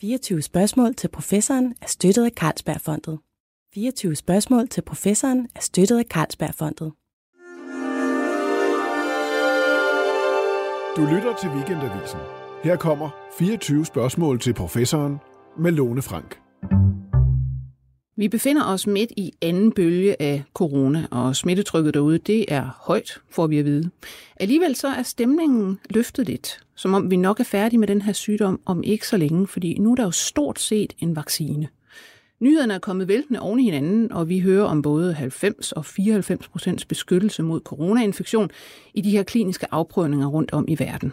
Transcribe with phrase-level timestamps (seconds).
[0.00, 3.18] 24 spørgsmål til professoren er støttet af Carlsbergfondet.
[3.74, 6.92] 24 spørgsmål til professoren er støttet af Carlsbergfondet.
[10.96, 12.20] Du lytter til Weekendavisen.
[12.64, 15.18] Her kommer 24 spørgsmål til professoren
[15.58, 16.49] med Lone Frank.
[18.20, 23.18] Vi befinder os midt i anden bølge af corona, og smittetrykket derude, det er højt,
[23.30, 23.90] får vi at vide.
[24.36, 28.12] Alligevel så er stemningen løftet lidt, som om vi nok er færdige med den her
[28.12, 31.68] sygdom om ikke så længe, fordi nu er der jo stort set en vaccine.
[32.40, 36.48] Nyhederne er kommet væltende oven i hinanden, og vi hører om både 90 og 94
[36.48, 38.50] procents beskyttelse mod coronainfektion
[38.94, 41.12] i de her kliniske afprøvninger rundt om i verden.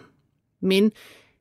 [0.60, 0.92] Men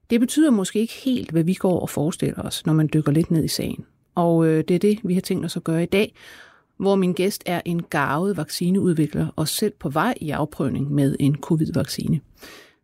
[0.09, 3.31] det betyder måske ikke helt, hvad vi går og forestiller os, når man dykker lidt
[3.31, 3.85] ned i sagen.
[4.17, 6.15] Og øh, det er det, vi har tænkt os at gøre i dag,
[6.77, 11.35] hvor min gæst er en garvet vaccineudvikler og selv på vej i afprøvning med en
[11.35, 12.19] covid-vaccine.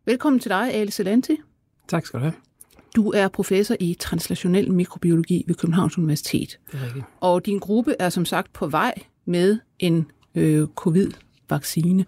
[0.06, 1.36] Velkommen til dig, Ali Salanti.
[1.88, 2.34] Tak skal du have.
[2.96, 6.58] Du er professor i translationel mikrobiologi ved Københavns Universitet.
[6.72, 7.04] Det er rigtigt.
[7.20, 12.04] Og din gruppe er som sagt på vej med en øh, covid-vaccine.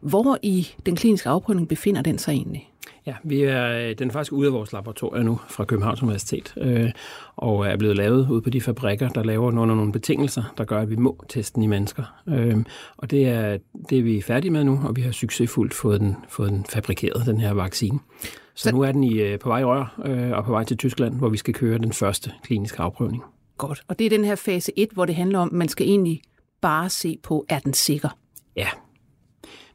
[0.00, 2.70] Hvor i den kliniske afprøvning befinder den sig egentlig?
[3.06, 6.90] Ja, vi er, den er faktisk ude af vores laboratorier nu fra Københavns Universitet, øh,
[7.36, 10.80] og er blevet lavet ud på de fabrikker, der laver under nogle betingelser, der gør,
[10.80, 12.22] at vi må teste den i mennesker.
[12.28, 12.56] Øh,
[12.96, 13.58] og det er,
[13.90, 17.26] det er vi færdige med nu, og vi har succesfuldt fået den, fået den fabrikeret,
[17.26, 17.98] den her vaccine.
[18.22, 20.64] Så, Så nu er den i, øh, på vej i rør øh, og på vej
[20.64, 23.22] til Tyskland, hvor vi skal køre den første kliniske afprøvning.
[23.58, 23.82] Godt.
[23.88, 26.22] Og det er den her fase 1, hvor det handler om, at man skal egentlig
[26.60, 28.08] bare se på, er den sikker?
[28.56, 28.68] Ja,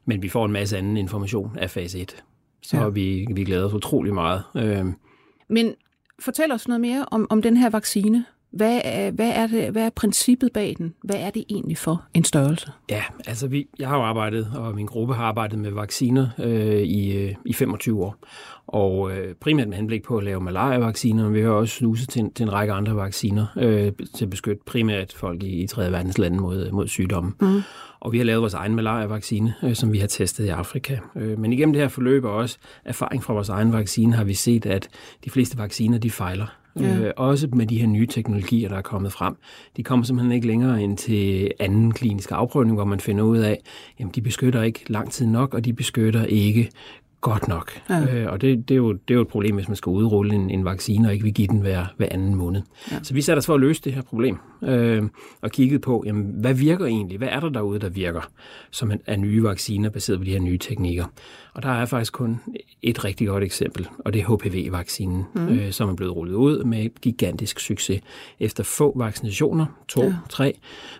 [0.05, 2.23] men vi får en masse anden information af fase 1
[2.61, 2.89] så ja.
[2.89, 4.43] vi, vi glæder os utrolig meget.
[4.55, 4.85] Øh.
[5.49, 5.75] Men
[6.19, 8.25] fortæl os noget mere om, om den her vaccine.
[8.51, 10.93] Hvad er, hvad, er det, hvad er princippet bag den?
[11.03, 12.71] Hvad er det egentlig for en størrelse?
[12.89, 16.81] Ja, altså vi, jeg har jo arbejdet, og min gruppe har arbejdet med vacciner øh,
[16.81, 18.15] i, øh, i 25 år.
[18.67, 22.31] Og øh, primært med henblik på at lave malaria-vacciner, men vi har også snuset til,
[22.35, 25.91] til en række andre vacciner øh, til at beskytte primært folk i, i 3.
[25.91, 27.33] verdens lande mod, mod sygdomme.
[27.41, 27.61] Mm.
[27.99, 30.97] Og vi har lavet vores egen malaria-vaccine, øh, som vi har testet i Afrika.
[31.15, 34.33] Øh, men igennem det her forløb og også erfaring fra vores egen vaccine, har vi
[34.33, 34.89] set, at
[35.25, 36.45] de fleste vacciner, de fejler.
[36.79, 36.97] Ja.
[36.97, 39.35] Øh, også med de her nye teknologier, der er kommet frem.
[39.77, 43.59] De kommer simpelthen ikke længere ind til anden klinisk afprøvning, hvor man finder ud af,
[43.99, 46.69] at de beskytter ikke lang tid nok, og de beskytter ikke
[47.21, 47.71] godt nok.
[47.89, 48.15] Ja.
[48.15, 50.35] Øh, og det, det, er jo, det er jo et problem, hvis man skal udrulle
[50.35, 52.61] en, en vaccine og ikke vil give den hver, hver anden måned.
[52.91, 52.97] Ja.
[53.03, 55.03] Så vi satte os for at løse det her problem øh,
[55.41, 57.17] og kiggede på, jamen, hvad virker egentlig?
[57.17, 58.21] Hvad er der derude, der virker
[58.71, 61.05] som er nye vacciner baseret på de her nye teknikker?
[61.59, 62.39] Og der er faktisk kun
[62.81, 65.47] et rigtig godt eksempel, og det er HPV-vaccinen, mm.
[65.47, 68.01] øh, som er blevet rullet ud med gigantisk succes.
[68.39, 70.13] Efter få vaccinationer, to, ja.
[70.29, 70.53] tre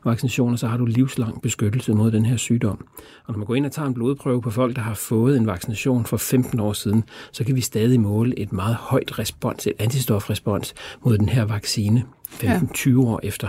[0.06, 2.88] vaccinationer, så har du livslang beskyttelse mod den her sygdom.
[3.26, 5.48] Og når man går ind og tager en blodprøve på folk, der har fået en
[5.48, 9.74] vaccination for 15 år siden, så kan vi stadig måle et meget højt respons, et
[9.80, 10.74] antistofrespons
[11.06, 13.48] mod den her vaccine 15-20 år efter.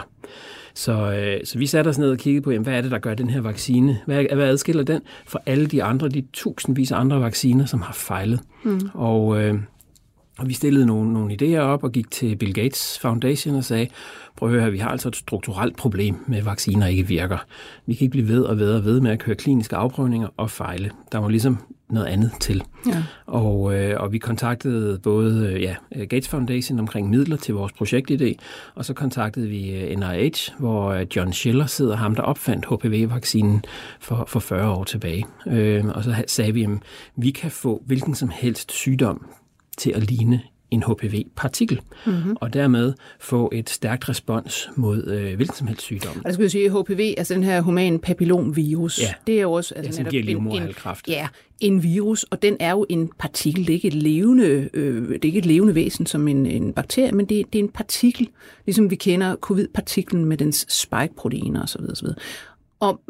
[0.74, 2.98] Så, øh, så vi satte os ned og kiggede på, jamen, hvad er det, der
[2.98, 3.98] gør den her vaccine?
[4.06, 7.92] Hvad, hvad adskiller den fra alle de andre, de tusindvis af andre vacciner, som har
[7.92, 8.40] fejlet?
[8.62, 8.80] Mm.
[8.94, 9.54] Og, øh,
[10.38, 13.86] og vi stillede nogle, nogle idéer op og gik til Bill Gates Foundation og sagde,
[14.40, 17.38] prøv at høre, vi har altså et strukturelt problem med, at vacciner ikke virker.
[17.86, 20.50] Vi kan ikke blive ved og ved og ved med at køre kliniske afprøvninger og
[20.50, 20.90] fejle.
[21.12, 21.58] Der må ligesom
[21.90, 22.62] noget andet til.
[22.86, 23.02] Ja.
[23.26, 28.34] Og, øh, og vi kontaktede både øh, ja, Gates Foundation omkring midler til vores projektidé,
[28.74, 33.64] og så kontaktede vi øh, NIH, hvor øh, John Schiller sidder, ham der opfandt HPV-vaccinen
[34.00, 35.26] for, for 40 år tilbage.
[35.46, 36.70] Øh, og så sagde vi, at
[37.16, 39.26] vi kan få hvilken som helst sygdom
[39.78, 40.40] til at ligne
[40.70, 42.36] en HPV-partikel, mm-hmm.
[42.40, 46.22] og dermed få et stærkt respons mod øh, hvilken som helst sygdom.
[46.24, 49.14] Altså skal jeg sige, HPV, altså den her human papillomvirus, ja.
[49.26, 50.74] det er jo også altså, ja, giver en, en,
[51.08, 51.28] ja,
[51.60, 53.66] en virus, og den er jo en partikel.
[53.66, 56.72] Det er ikke et levende, øh, det er ikke et levende væsen som en, en
[56.72, 58.28] bakterie, men det, det er en partikel,
[58.66, 61.80] ligesom vi kender covid-partiklen med dens spike-proteiner osv.
[61.90, 62.08] osv.
[62.80, 63.00] Og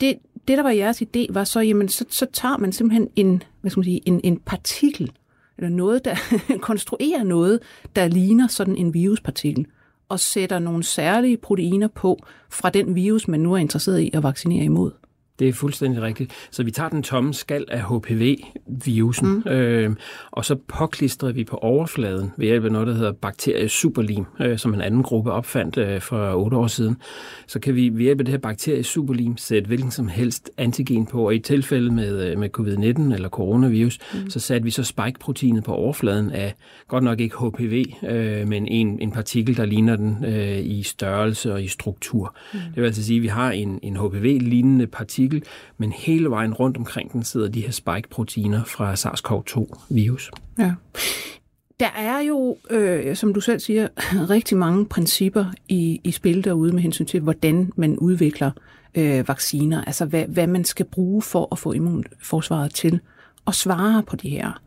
[0.00, 0.18] det,
[0.48, 3.70] det, der var jeres idé, var så, jamen, så, så tager man simpelthen en, hvad
[3.70, 5.12] skal man sige, en, en partikel,
[5.58, 6.16] eller noget, der
[6.60, 7.60] konstruerer noget,
[7.96, 9.66] der ligner sådan en viruspartikel,
[10.08, 14.22] og sætter nogle særlige proteiner på fra den virus, man nu er interesseret i at
[14.22, 14.90] vaccinere imod.
[15.38, 16.32] Det er fuldstændig rigtigt.
[16.50, 19.50] Så vi tager den tomme skal af HPV-virusen, mm.
[19.50, 19.96] øh,
[20.30, 24.74] og så påklistrer vi på overfladen ved hjælp af noget, der hedder bakteriesuperlim, øh, som
[24.74, 26.96] en anden gruppe opfandt øh, for otte år siden.
[27.46, 31.26] Så kan vi ved hjælp af det her bakteriesuperlim sætte hvilken som helst antigen på,
[31.26, 34.30] og i tilfælde med, øh, med covid-19 eller coronavirus, mm.
[34.30, 36.54] så satte vi så spike-proteinet på overfladen af,
[36.88, 41.52] godt nok ikke HPV, øh, men en, en partikel, der ligner den øh, i størrelse
[41.52, 42.36] og i struktur.
[42.52, 42.58] Mm.
[42.58, 46.54] Det vil altså sige, at vi har en, en HPV-lignende partikel, partikel, men hele vejen
[46.54, 50.30] rundt omkring den sidder de her spike-proteiner fra SARS-CoV-2-virus.
[50.58, 50.74] Ja.
[51.80, 53.88] der er jo, øh, som du selv siger,
[54.30, 58.50] rigtig mange principper i, i spil derude med hensyn til, hvordan man udvikler
[58.94, 59.84] øh, vacciner.
[59.84, 63.00] Altså, hvad, hvad man skal bruge for at få immunforsvaret til
[63.46, 64.60] at svare på de her.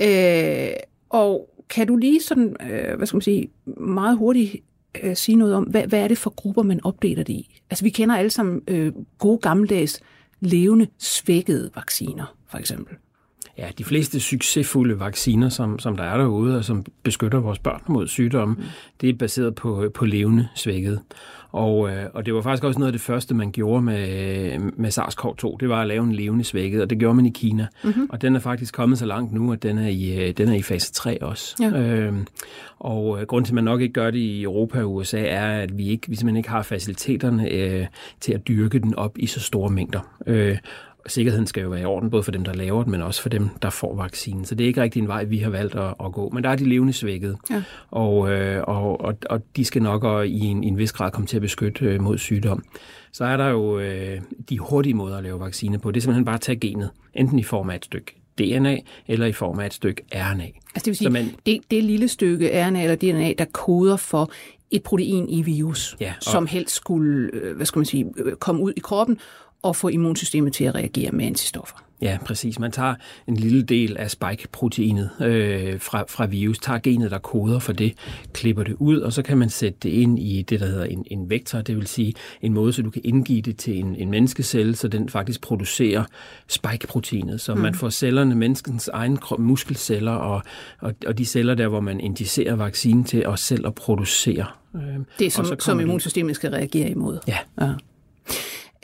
[0.00, 0.76] Øh,
[1.10, 4.56] og kan du lige sådan, øh, hvad skal man sige, meget hurtigt
[5.02, 7.60] øh, sige noget om, hvad, hvad er det for grupper, man opdeler det i?
[7.70, 10.00] Altså, vi kender alle sammen øh, gode gammeldags
[10.40, 12.96] levende, svækkede vacciner, for eksempel.
[13.58, 17.82] Ja, de fleste succesfulde vacciner, som, som der er derude, og som beskytter vores børn
[17.88, 18.62] mod sygdomme, mm.
[19.00, 21.00] det er baseret på, på levende svækket.
[21.54, 24.90] Og, øh, og det var faktisk også noget af det første, man gjorde med, med
[24.90, 27.66] SARS-CoV-2, det var at lave en levende svækket, og det gjorde man i Kina.
[27.84, 28.08] Mm-hmm.
[28.10, 30.54] Og den er faktisk kommet så langt nu, at den er i, øh, den er
[30.54, 31.56] i fase 3 også.
[31.60, 31.80] Ja.
[31.80, 32.26] Øhm,
[32.78, 35.60] og øh, grunden til, at man nok ikke gør det i Europa og USA, er,
[35.60, 37.86] at vi, ikke, vi simpelthen ikke har faciliteterne øh,
[38.20, 40.00] til at dyrke den op i så store mængder.
[40.26, 40.58] Øh,
[41.06, 43.28] sikkerheden skal jo være i orden, både for dem, der laver den, men også for
[43.28, 44.44] dem, der får vaccinen.
[44.44, 46.30] Så det er ikke rigtig en vej, vi har valgt at, at gå.
[46.30, 47.62] Men der er de levende svækket, ja.
[47.90, 51.10] og, øh, og, og, og de skal nok og, i, en, i en vis grad
[51.10, 52.64] komme til at beskytte øh, mod sygdom.
[53.12, 55.90] Så er der jo øh, de hurtige måder at lave vaccine på.
[55.90, 58.78] Det er simpelthen bare at tage genet, enten i form af et stykke DNA
[59.08, 60.44] eller i form af et stykke RNA.
[60.44, 64.30] Altså det vil sige, man, det, det lille stykke RNA eller DNA, der koder for
[64.70, 68.36] et protein i virus, ja, og, som helst skulle øh, hvad skal man sige, øh,
[68.36, 69.18] komme ud i kroppen
[69.64, 71.76] og få immunsystemet til at reagere med antistoffer.
[72.02, 72.58] Ja, præcis.
[72.58, 72.94] Man tager
[73.28, 77.94] en lille del af spike-proteinet øh, fra, fra virus, tager genet, der koder for det,
[78.32, 81.04] klipper det ud, og så kan man sætte det ind i det, der hedder en,
[81.10, 84.10] en vektor, det vil sige en måde, så du kan indgive det til en, en
[84.10, 86.04] menneskecelle, så den faktisk producerer
[86.48, 87.60] spike-proteinet, så mm.
[87.60, 90.42] man får cellerne, menneskens egen muskelceller og,
[90.80, 94.46] og, og de celler der, hvor man injicerer vaccinen til os selv at producere.
[94.76, 94.82] Øh,
[95.18, 97.18] det er som, som immunsystemet skal reagere imod.
[97.28, 97.38] Ja.
[97.60, 97.72] ja.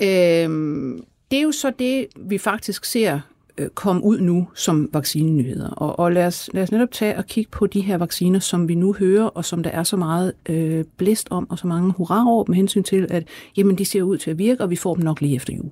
[0.02, 3.20] Øhm, det er jo så det, vi faktisk ser
[3.58, 5.68] øh, komme ud nu som vaccinenyheder.
[5.68, 8.68] Og, og lad, os, lad os netop tage og kigge på de her vacciner, som
[8.68, 11.92] vi nu hører, og som der er så meget øh, blæst om, og så mange
[11.92, 14.94] hurraår med hensyn til, at jamen, de ser ud til at virke, og vi får
[14.94, 15.70] dem nok lige efter jul.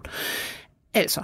[0.95, 1.21] Altså,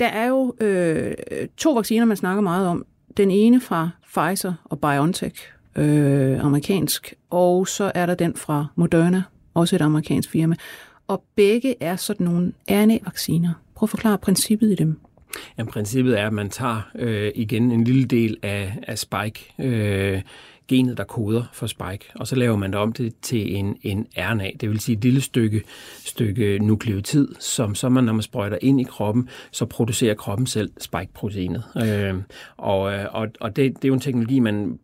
[0.00, 1.14] der er jo øh,
[1.56, 2.84] to vacciner, man snakker meget om.
[3.16, 5.42] Den ene fra Pfizer og BioNTech,
[5.76, 9.22] øh, amerikansk, og så er der den fra Moderna,
[9.54, 10.54] også et amerikansk firma
[11.08, 13.52] og begge er sådan nogle RNA-vacciner.
[13.74, 15.00] Prøv at forklare princippet i dem.
[15.58, 20.22] Ja, princippet er, at man tager øh, igen en lille del af, af spike, øh,
[20.68, 24.06] genet, der koder for spike, og så laver man det om det til en, en
[24.16, 25.62] RNA, det vil sige et lille stykke,
[26.04, 30.70] stykke nukleotid, som så man, når man sprøjter ind i kroppen, så producerer kroppen selv
[30.80, 31.64] spike-proteinet.
[31.76, 32.14] Øh,
[32.56, 34.78] og øh, og, og det, det er jo en teknologi, man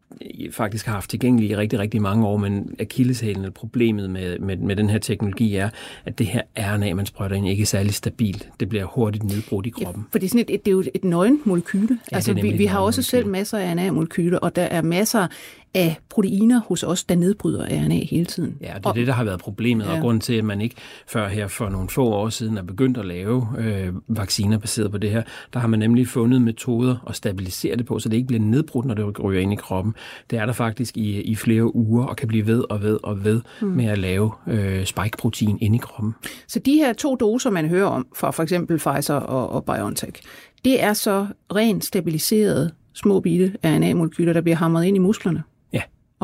[0.50, 4.56] faktisk har haft tilgængelig i rigtig, rigtig mange år, men akilleshælen, eller problemet med, med,
[4.56, 5.70] med den her teknologi er,
[6.04, 8.48] at det her RNA, man sprøjter ind, ikke er særlig stabilt.
[8.60, 10.02] Det bliver hurtigt nedbrudt i kroppen.
[10.02, 11.98] Ja, for det er, sådan et, det er jo et nøgen molekyle.
[12.12, 15.26] Ja, altså, vi, vi har også selv masser af RNA-molekyler, og der er masser
[15.74, 18.56] af proteiner hos os, der nedbryder RNA hele tiden.
[18.60, 19.94] Ja, det er og, det, der har været problemet, ja.
[19.94, 20.74] og grund til, at man ikke
[21.06, 24.98] før her for nogle få år siden er begyndt at lave øh, vacciner baseret på
[24.98, 25.22] det her,
[25.52, 28.86] der har man nemlig fundet metoder at stabilisere det på, så det ikke bliver nedbrudt,
[28.86, 29.94] når det ryger ind i kroppen.
[30.30, 33.24] Det er der faktisk i, i flere uger, og kan blive ved og ved og
[33.24, 33.68] ved mm.
[33.68, 36.14] med at lave øh, spike-protein ind i kroppen.
[36.48, 40.22] Så de her to doser, man hører om fra for eksempel Pfizer og, og BioNTech,
[40.64, 45.42] det er så rent stabiliserede små bitte RNA-molekyler, der bliver hamret ind i musklerne?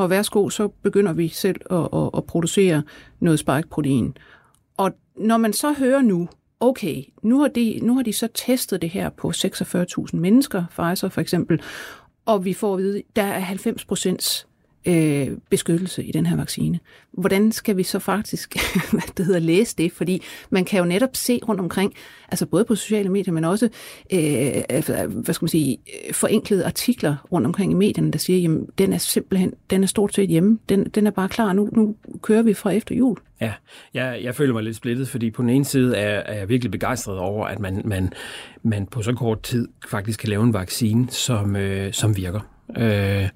[0.01, 2.83] og værsgo, så begynder vi selv at, at, at producere
[3.19, 4.17] noget spike-protein.
[4.77, 8.81] Og når man så hører nu, okay, nu har, de, nu har de så testet
[8.81, 11.61] det her på 46.000 mennesker, Pfizer for eksempel,
[12.25, 14.47] og vi får at vide, der er 90 procents
[14.85, 16.79] øh, beskyttelse i den her vaccine.
[17.11, 18.55] Hvordan skal vi så faktisk
[18.91, 19.91] hvad det hedder, læse det?
[19.91, 21.93] Fordi man kan jo netop se rundt omkring,
[22.29, 23.65] altså både på sociale medier, men også
[24.13, 25.77] øh, altså, hvad skal man sige,
[26.11, 30.15] forenklede artikler rundt omkring i medierne, der siger, jamen den er simpelthen, den er stort
[30.15, 33.17] set hjemme, den, den er bare klar, nu, nu kører vi fra efter jul.
[33.41, 33.53] Ja,
[33.93, 36.71] jeg, jeg føler mig lidt splittet, fordi på den ene side er, er jeg virkelig
[36.71, 38.13] begejstret over, at man, man,
[38.63, 42.50] man på så kort tid faktisk kan lave en vaccine, som, øh, som virker.
[42.77, 43.29] Øh,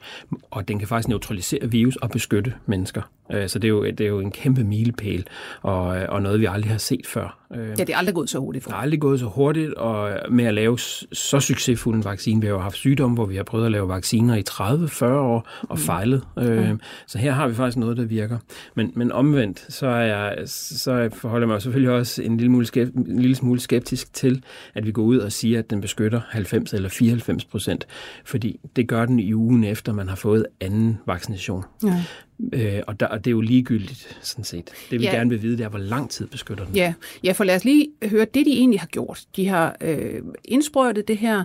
[0.52, 3.02] og den kan faktisk neutralisere virus og beskytte mennesker.
[3.32, 5.28] Øh, så det er, jo, det er jo en kæmpe milepæl,
[5.62, 7.46] og, og noget, vi aldrig har set før.
[7.56, 8.64] Øh, ja, det er aldrig gået så hurtigt.
[8.64, 8.72] For.
[8.72, 12.42] Det er aldrig gået så hurtigt, og med at lave så succesfuld en vaccine.
[12.42, 15.48] Vi har jo haft sygdomme, hvor vi har prøvet at lave vacciner i 30-40 år
[15.62, 15.78] og mm.
[15.78, 16.24] fejlet.
[16.40, 16.80] Øh, mm.
[17.08, 18.38] Så her har vi faktisk noget, der virker.
[18.76, 22.66] Men, men omvendt, så, er jeg, så forholder jeg mig selvfølgelig også en lille, smule
[22.66, 26.22] skeptisk, en lille smule skeptisk til, at vi går ud og siger, at den beskytter
[26.30, 27.88] 90 eller 94 procent.
[28.26, 31.64] Fordi det gør den i ugen efter, man har fået anden vaccination.
[31.84, 32.04] Ja.
[32.54, 34.70] Øh, og, der, og det er jo ligegyldigt, sådan set.
[34.92, 35.12] Det vi ja.
[35.12, 36.76] gerne vil vide, det er, hvor lang tid beskytter den.
[36.76, 36.94] Ja.
[37.24, 39.22] ja, for lad os lige høre det, de egentlig har gjort.
[39.36, 41.44] De har øh, indsprøjtet det her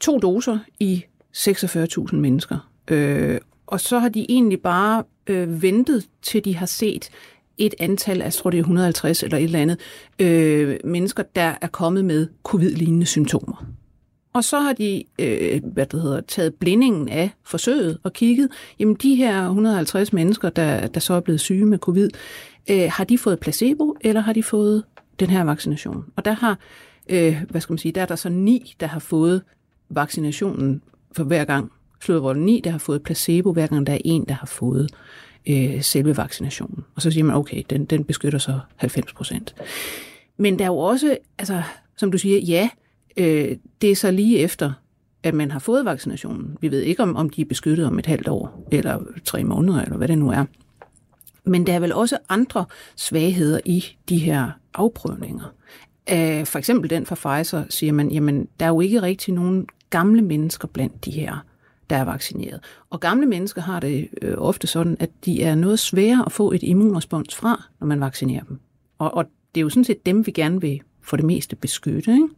[0.00, 1.04] to doser i
[1.36, 2.70] 46.000 mennesker.
[2.90, 7.10] Øh, og så har de egentlig bare øh, ventet til de har set
[7.58, 9.80] et antal, jeg tror det er 150 eller et eller andet,
[10.18, 13.66] øh, mennesker, der er kommet med covid-lignende symptomer.
[14.32, 18.48] Og så har de øh, hvad det hedder, taget blindingen af forsøget og kigget,
[18.78, 22.10] jamen de her 150 mennesker, der, der så er blevet syge med covid,
[22.70, 24.84] øh, har de fået placebo, eller har de fået
[25.20, 26.04] den her vaccination?
[26.16, 26.58] Og der har,
[27.08, 29.42] øh, hvad skal man sige, der er der så ni, der har fået
[29.90, 34.24] vaccinationen for hver gang, slået ni, der har fået placebo, hver gang der er en,
[34.24, 34.90] der har fået
[35.48, 36.84] øh, selve vaccinationen.
[36.94, 39.54] Og så siger man, okay, den, den beskytter så 90 procent.
[40.36, 41.62] Men der er jo også, altså,
[41.96, 42.68] som du siger, ja,
[43.16, 44.72] øh, det er så lige efter,
[45.22, 46.56] at man har fået vaccinationen.
[46.60, 49.82] Vi ved ikke, om, om de er beskyttet om et halvt år, eller tre måneder,
[49.82, 50.44] eller hvad det nu er.
[51.44, 52.64] Men der er vel også andre
[52.96, 55.54] svagheder i de her afprøvninger.
[56.12, 59.66] Øh, for eksempel den fra Pfizer siger man, jamen der er jo ikke rigtig nogen
[59.90, 61.44] gamle mennesker blandt de her
[61.90, 62.60] der er vaccineret.
[62.90, 66.52] Og gamle mennesker har det øh, ofte sådan, at de er noget svære at få
[66.52, 68.60] et immunrespons fra, når man vaccinerer dem.
[68.98, 72.12] Og, og det er jo sådan set dem, vi gerne vil for det meste beskytte.
[72.12, 72.28] Ikke?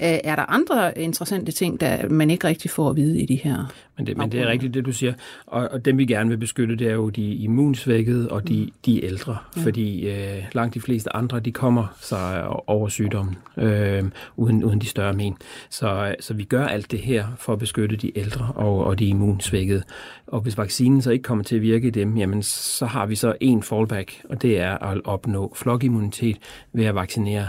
[0.00, 3.72] Er der andre interessante ting, der man ikke rigtig får at vide i de her
[3.96, 5.12] Men det, men det er rigtigt, det du siger.
[5.46, 8.72] Og, og dem, vi gerne vil beskytte, det er jo de immunsvækkede og de, mm.
[8.86, 9.36] de ældre.
[9.56, 9.62] Ja.
[9.62, 14.04] Fordi øh, langt de fleste andre, de kommer sig over sygdommen, øh,
[14.36, 15.36] uden, uden de større men.
[15.70, 19.04] Så, så vi gør alt det her for at beskytte de ældre og, og de
[19.06, 19.82] immunsvækkede.
[20.26, 23.14] Og hvis vaccinen så ikke kommer til at virke i dem, jamen så har vi
[23.14, 26.38] så en fallback, og det er at opnå flokimmunitet
[26.72, 27.48] ved at vaccinere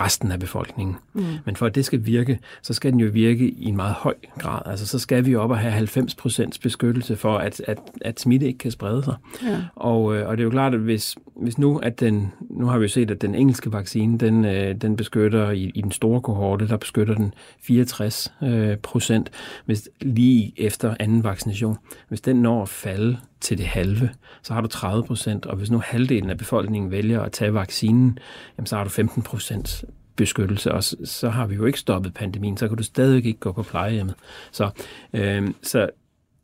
[0.00, 0.96] resten af befolkningen.
[1.12, 1.24] Mm.
[1.44, 4.14] Men for at det skal virke, så skal den jo virke i en meget høj
[4.38, 4.62] grad.
[4.66, 8.58] Altså så skal vi op og have 90% beskyttelse for, at, at, at smitte ikke
[8.58, 9.14] kan sprede sig.
[9.42, 9.62] Ja.
[9.74, 12.78] Og, øh, og det er jo klart, at hvis, hvis nu, at den, nu har
[12.78, 16.20] vi jo set, at den engelske vaccine, den, øh, den beskytter i, i den store
[16.20, 19.30] kohorte, der beskytter den 64 øh, procent,
[19.64, 21.76] hvis lige efter anden vaccination.
[22.08, 24.10] Hvis den når at falde til det halve,
[24.42, 28.18] så har du 30 procent, og hvis nu halvdelen af befolkningen vælger at tage vaccinen,
[28.58, 29.84] jamen, så har du 15 procent
[30.16, 33.52] beskyttelse, og så, har vi jo ikke stoppet pandemien, så kan du stadig ikke gå
[33.52, 34.14] på plejehjemmet.
[34.52, 34.70] Så,
[35.12, 35.90] øh, så,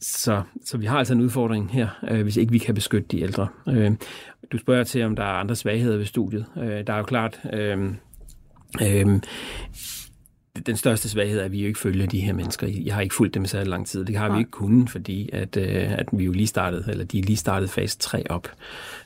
[0.01, 3.21] så, så vi har altså en udfordring her, øh, hvis ikke vi kan beskytte de
[3.21, 3.49] ældre.
[3.69, 3.93] Øh,
[4.53, 6.47] du spørger til, om der er andre svagheder ved studiet.
[6.57, 7.41] Øh, der er jo klart...
[7.53, 7.95] Øh,
[8.83, 9.21] øh,
[10.67, 12.67] den største svaghed er, at vi jo ikke følger de her mennesker.
[12.85, 14.05] Jeg har ikke fulgt dem så lang tid.
[14.05, 14.37] Det har Nej.
[14.37, 17.69] vi ikke kunnet, fordi at, øh, at vi jo lige startede, eller de lige startede
[17.69, 18.49] fase 3 op.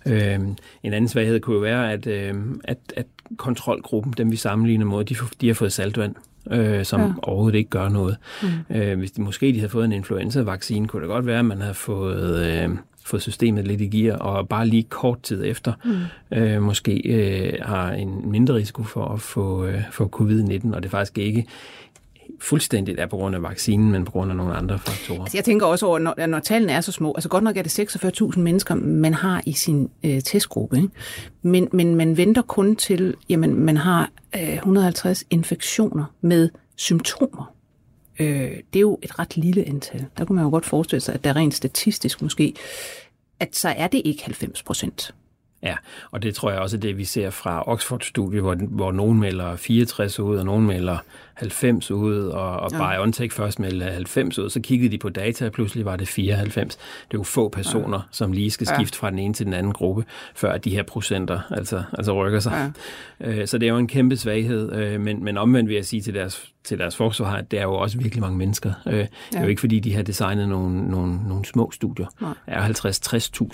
[0.06, 4.86] Øh, en anden svaghed kunne jo være, at, øh, at, at kontrolgruppen, dem vi sammenligner
[4.86, 6.14] mod, de, de har fået saltvand
[6.50, 7.12] øh, som ja.
[7.22, 8.16] overhovedet ikke gør noget.
[8.42, 8.76] Mm.
[8.76, 11.60] Øh, hvis de måske de havde fået en influenza-vaccine, kunne det godt være, at man
[11.60, 12.70] havde fået, øh,
[13.08, 16.38] fået systemet lidt i gear, og bare lige kort tid efter mm.
[16.38, 20.84] øh, måske øh, har en mindre risiko for at få, øh, få covid-19, og det
[20.84, 21.46] er faktisk ikke
[22.40, 25.20] fuldstændigt er på grund af vaccinen, men på grund af nogle andre faktorer.
[25.20, 27.62] Altså jeg tænker også over, når, når tallene er så små, altså godt nok er
[27.62, 30.88] det 46.000 mennesker, man har i sin øh, testgruppe, ikke?
[31.42, 37.52] Men, men man venter kun til, jamen man har øh, 150 infektioner med symptomer.
[38.18, 40.06] Øh, det er jo et ret lille antal.
[40.18, 42.54] Der kunne man jo godt forestille sig, at der rent statistisk måske,
[43.40, 45.14] at så er det ikke 90 procent.
[45.62, 45.76] Ja,
[46.10, 49.56] og det tror jeg også er det, vi ser fra Oxford-studiet, hvor, hvor nogen melder
[49.56, 50.98] 64 ud, og nogen melder
[51.34, 52.96] 90 ud, og, og ja.
[52.96, 54.50] BioNTech først meldte 90 ud.
[54.50, 56.76] Så kiggede de på data, og pludselig var det 94.
[56.76, 58.02] Det er jo få personer, ja.
[58.10, 59.06] som lige skal skifte ja.
[59.06, 62.72] fra den ene til den anden gruppe, før de her procenter altså, altså rykker sig.
[63.20, 63.30] Ja.
[63.30, 66.02] Øh, så det er jo en kæmpe svaghed, øh, men, men omvendt vil jeg sige
[66.02, 68.72] til deres til deres forsvar, at det er jo også virkelig mange mennesker.
[68.86, 69.00] Øh, ja.
[69.00, 72.06] Det er jo ikke, fordi de har designet nogle, nogle, nogle små studier.
[72.20, 72.34] Nej.
[72.46, 72.68] Der er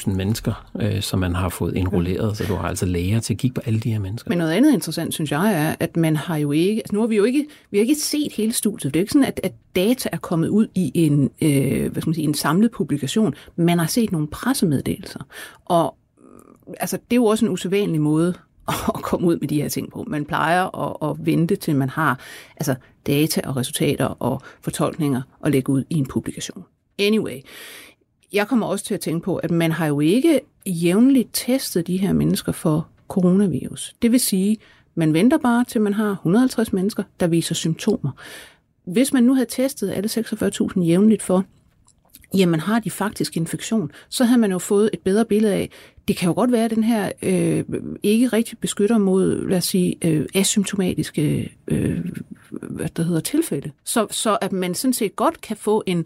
[0.09, 2.35] 50-60.000 mennesker, øh, som man har fået indrulleret, ja.
[2.35, 4.29] så du har altså læger til at kigge på alle de her mennesker.
[4.29, 7.07] Men noget andet interessant, synes jeg, er, at man har jo ikke, altså nu har
[7.07, 8.95] vi jo ikke, vi har ikke set hele studiet.
[8.95, 12.09] Det er ikke sådan, at, at data er kommet ud i en, øh, hvad skal
[12.09, 13.35] man sige, en samlet publikation.
[13.57, 15.21] Man har set nogle pressemeddelelser.
[15.65, 15.97] Og
[16.81, 18.35] altså, det er jo også en usædvanlig måde
[18.69, 20.05] at komme ud med de her ting på.
[20.07, 22.21] Man plejer at, at vente til man har
[22.57, 22.75] altså,
[23.07, 26.65] data og resultater og fortolkninger og lægge ud i en publikation.
[26.99, 27.41] Anyway,
[28.33, 31.97] jeg kommer også til at tænke på, at man har jo ikke jævnligt testet de
[31.97, 33.95] her mennesker for coronavirus.
[34.03, 34.57] Det vil sige,
[34.95, 38.11] man venter bare til man har 150 mennesker, der viser symptomer.
[38.85, 41.45] Hvis man nu havde testet alle 46.000 jævnligt for,
[42.37, 45.71] jamen har de faktisk infektion, så havde man jo fået et bedre billede af,
[46.09, 47.65] det kan jo godt være, at den her øh,
[48.03, 52.05] ikke rigtig beskytter mod, lad os sige, øh, asymptomatiske øh,
[52.51, 53.71] hvad der hedder, tilfælde.
[53.85, 55.97] Så, så at man sådan set godt kan få en,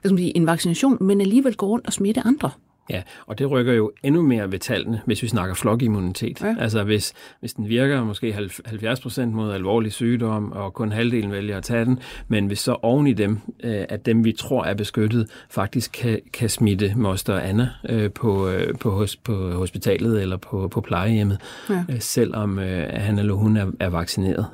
[0.00, 2.50] hvad skal man sige, en vaccination, men alligevel gå rundt og smitte andre.
[2.90, 6.42] Ja, og det rykker jo endnu mere ved tallene, hvis vi snakker flokimmunitet.
[6.42, 6.54] Ja.
[6.58, 8.32] Altså hvis, hvis den virker måske
[8.64, 12.76] 70 procent mod alvorlig sygdom, og kun halvdelen vælger at tage den, men hvis så
[12.82, 17.38] oven i dem, øh, at dem vi tror er beskyttet, faktisk kan, kan smitte moster
[17.38, 21.40] Anna øh, på, øh, på, på hospitalet eller på, på plejehjemmet,
[21.70, 21.84] ja.
[21.98, 22.58] selvom
[22.90, 24.46] han eller hun er, er vaccineret.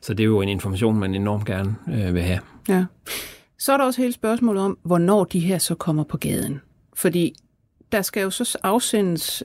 [0.00, 1.76] Så det er jo en information, man enormt gerne
[2.12, 2.40] vil have.
[2.68, 2.84] Ja.
[3.58, 6.60] Så er der også hele spørgsmålet om, hvornår de her så kommer på gaden.
[6.94, 7.34] Fordi
[7.92, 9.44] der skal jo så afsendes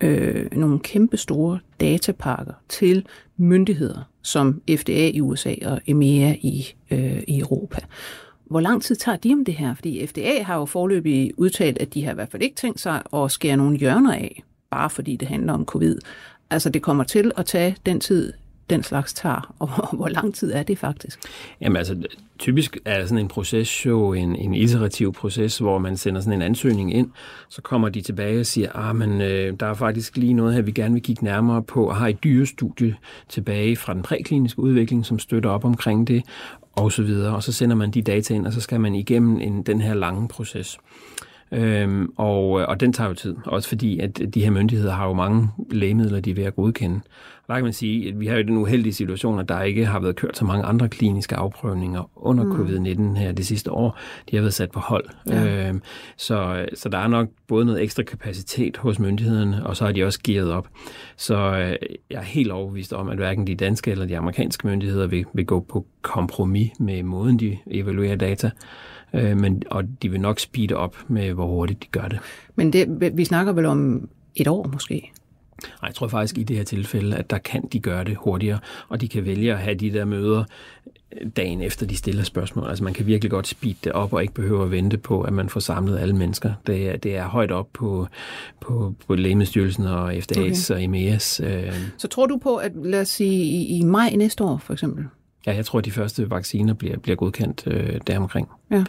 [0.00, 7.22] øh, nogle kæmpe store datapakker til myndigheder som FDA i USA og EMEA i, øh,
[7.28, 7.80] i Europa.
[8.44, 9.74] Hvor lang tid tager de om det her?
[9.74, 13.02] Fordi FDA har jo forløbig udtalt, at de har i hvert fald ikke tænkt sig
[13.14, 15.98] at skære nogle hjørner af, bare fordi det handler om covid.
[16.50, 18.32] Altså det kommer til at tage den tid,
[18.70, 21.20] den slags tager, og hvor lang tid er det faktisk?
[21.60, 21.96] Jamen altså,
[22.38, 26.42] typisk er sådan en proces jo en, en iterativ proces, hvor man sender sådan en
[26.42, 27.10] ansøgning ind,
[27.48, 30.62] så kommer de tilbage og siger, ah, men øh, der er faktisk lige noget her,
[30.62, 32.96] vi gerne vil kigge nærmere på, og har et dyrestudie
[33.28, 36.22] tilbage fra den prækliniske udvikling, som støtter op omkring det,
[36.72, 37.34] og så videre.
[37.34, 39.94] Og så sender man de data ind, og så skal man igennem en, den her
[39.94, 40.78] lange proces.
[41.52, 45.12] Øhm, og, og den tager jo tid, også fordi at de her myndigheder har jo
[45.12, 47.00] mange lægemidler, de er ved at godkende.
[47.48, 50.00] Der kan man sige, at vi har jo den uheldige situation, at der ikke har
[50.00, 52.52] været kørt så mange andre kliniske afprøvninger under mm.
[52.52, 53.98] covid-19 her det sidste år.
[54.30, 55.04] De har været sat på hold.
[55.26, 55.68] Ja.
[55.68, 55.82] Øhm,
[56.16, 60.04] så, så der er nok både noget ekstra kapacitet hos myndighederne, og så har de
[60.04, 60.68] også gearet op.
[61.16, 61.76] Så øh,
[62.10, 65.46] jeg er helt overbevist om, at hverken de danske eller de amerikanske myndigheder vil, vil
[65.46, 68.50] gå på kompromis med måden, de evaluerer data
[69.14, 72.18] øh, men, og de vil nok speede op med, hvor hurtigt de gør det.
[72.54, 75.12] Men det, vi snakker vel om et år måske?
[75.62, 78.58] Nej, jeg tror faktisk i det her tilfælde, at der kan de gøre det hurtigere,
[78.88, 80.44] og de kan vælge at have de der møder
[81.20, 82.68] øh, dagen efter, de stiller spørgsmål.
[82.68, 85.32] Altså man kan virkelig godt speede det op, og ikke behøve at vente på, at
[85.32, 86.52] man får samlet alle mennesker.
[86.66, 88.06] Det er, det er højt op på,
[88.60, 90.70] på, på Lægemiddelstyrelsen og FDA's okay.
[90.70, 91.44] og EMEA's.
[91.44, 91.72] Øh.
[91.98, 95.04] Så tror du på, at lad os sige i, i maj næste år for eksempel,
[95.46, 98.48] Ja, jeg tror, at de første vacciner bliver, bliver godkendt øh, deromkring.
[98.70, 98.84] Ja.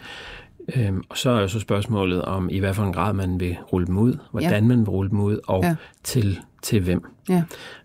[0.76, 3.86] Øhm, og så er så spørgsmålet om, i hvad for en grad man vil rulle
[3.86, 4.68] dem ud, hvordan ja.
[4.68, 5.74] man vil rulle dem ud, og ja.
[6.04, 7.04] til, til hvem.
[7.28, 7.42] Ja.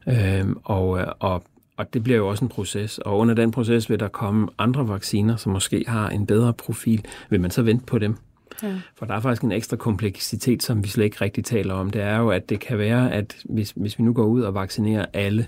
[0.07, 1.43] Øhm, og, og,
[1.77, 4.87] og det bliver jo også en proces, og under den proces vil der komme andre
[4.87, 7.05] vacciner, som måske har en bedre profil.
[7.29, 8.15] Vil man så vente på dem?
[8.63, 8.75] Ja.
[8.95, 11.89] For der er faktisk en ekstra kompleksitet, som vi slet ikke rigtig taler om.
[11.89, 14.53] Det er jo, at det kan være, at hvis, hvis vi nu går ud og
[14.53, 15.47] vaccinerer alle,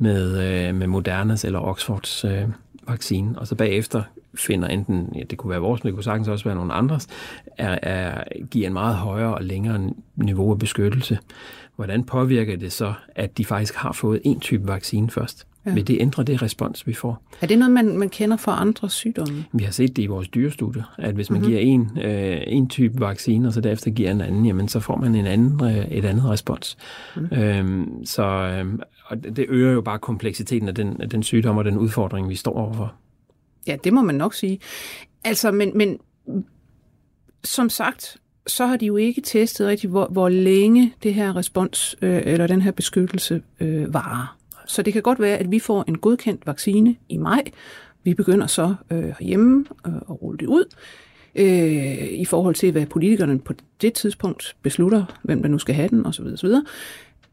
[0.00, 2.48] med, øh, med Modernas eller Oxfords øh,
[2.90, 4.02] vaccine, og så bagefter
[4.34, 7.06] finder enten, ja, det kunne være vores, men det kunne sagtens også være nogle andres,
[7.58, 11.18] er, er, giver en meget højere og længere niveau af beskyttelse.
[11.76, 15.46] Hvordan påvirker det så, at de faktisk har fået en type vaccine først?
[15.66, 15.74] Ja.
[15.74, 17.22] Vil det ændre det respons, vi får?
[17.40, 19.44] Er det noget, man, man kender fra andre sygdomme?
[19.52, 21.50] Vi har set det i vores dyrestudie, at hvis man mm-hmm.
[21.50, 24.96] giver en, øh, en type vaccine, og så derefter giver en anden, jamen så får
[24.96, 26.76] man en anden, øh, et andet respons.
[27.16, 27.38] Mm.
[27.38, 28.78] Øhm, så øh,
[29.10, 32.34] og det øger jo bare kompleksiteten af den, af den sygdom og den udfordring, vi
[32.34, 32.94] står overfor.
[33.66, 34.58] Ja, det må man nok sige.
[35.24, 35.98] Altså, men, men
[37.44, 41.96] som sagt, så har de jo ikke testet rigtig, hvor, hvor længe det her respons
[42.02, 44.36] øh, eller den her beskyttelse øh, varer.
[44.70, 47.44] Så det kan godt være, at vi får en godkendt vaccine i maj.
[48.04, 50.64] Vi begynder så øh, hjemme øh, at rulle det ud
[51.34, 55.88] øh, i forhold til, hvad politikerne på det tidspunkt beslutter, hvem der nu skal have
[55.88, 56.24] den osv.
[56.24, 56.48] osv.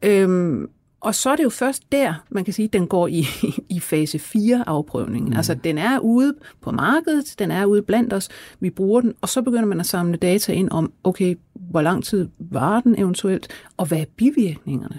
[0.02, 0.68] Øhm,
[1.00, 3.24] og så er det jo først der, man kan sige, at den går i,
[3.76, 5.30] i fase 4 afprøvningen.
[5.30, 5.36] Mm.
[5.36, 8.28] Altså den er ude på markedet, den er ude blandt os,
[8.60, 12.04] vi bruger den, og så begynder man at samle data ind om, okay, hvor lang
[12.04, 14.98] tid var den eventuelt, og hvad er bivirkningerne?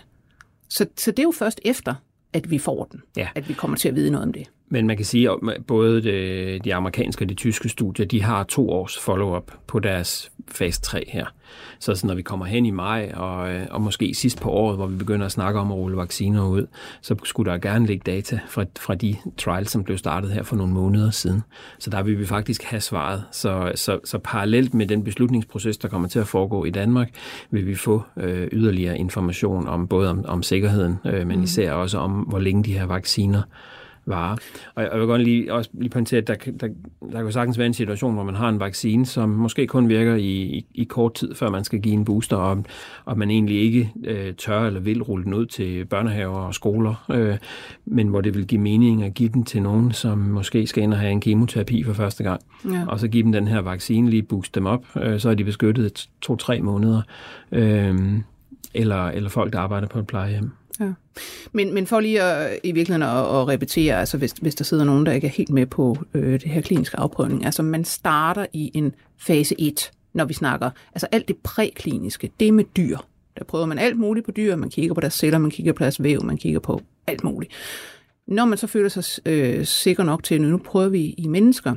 [0.69, 1.95] Så, så det er jo først efter,
[2.33, 3.27] at vi får den, ja.
[3.35, 4.47] at vi kommer til at vide noget om det.
[4.67, 8.43] Men man kan sige, at både de, de amerikanske og de tyske studier, de har
[8.43, 11.25] to års follow-up på deres fase 3 her.
[11.79, 14.77] Så, så når vi kommer hen i maj, og, øh, og måske sidst på året,
[14.77, 16.67] hvor vi begynder at snakke om at rulle vacciner ud,
[17.01, 20.55] så skulle der gerne ligge data fra, fra de trials, som blev startet her for
[20.55, 21.43] nogle måneder siden.
[21.79, 23.23] Så der vil vi faktisk have svaret.
[23.31, 27.09] Så, så, så parallelt med den beslutningsproces, der kommer til at foregå i Danmark,
[27.51, 31.43] vil vi få øh, yderligere information om både om, om sikkerheden, øh, men mm.
[31.43, 33.41] især også om, hvor længe de her vacciner
[34.05, 34.37] varer.
[34.75, 36.67] Og jeg vil godt lige, også lige pointere, at der, der,
[37.11, 40.15] der kan sagtens være en situation, hvor man har en vaccine, som måske kun virker
[40.15, 42.63] i, i, i kort tid, før man skal give en booster, og,
[43.05, 47.05] og man egentlig ikke øh, tør eller vil rulle den ud til børnehaver og skoler,
[47.11, 47.37] øh,
[47.85, 50.93] men hvor det vil give mening at give den til nogen, som måske skal ind
[50.93, 52.85] og have en kemoterapi for første gang, ja.
[52.87, 55.43] og så give dem den her vaccine, lige boost dem op, øh, så er de
[55.43, 57.01] beskyttet to-tre måneder,
[57.51, 58.19] øh,
[58.73, 60.51] eller, eller folk, der arbejder på et plejehjem.
[60.79, 60.93] Ja.
[61.51, 64.83] Men, men for lige at, i virkeligheden at, at repetere, altså hvis, hvis der sidder
[64.83, 68.45] nogen, der ikke er helt med på øh, det her kliniske afprøvning, altså man starter
[68.53, 72.97] i en fase 1, når vi snakker, altså alt det prækliniske, det med dyr.
[73.37, 75.83] Der prøver man alt muligt på dyr, man kigger på deres celler, man kigger på
[75.83, 77.51] deres væv, man kigger på alt muligt.
[78.27, 81.75] Når man så føler sig øh, sikker nok til, at nu prøver vi i mennesker,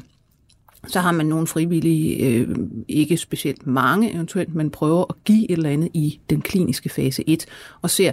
[0.86, 2.56] så har man nogle frivillige, øh,
[2.88, 7.24] ikke specielt mange eventuelt, man prøver at give et eller andet i den kliniske fase
[7.28, 7.46] 1,
[7.82, 8.12] og ser,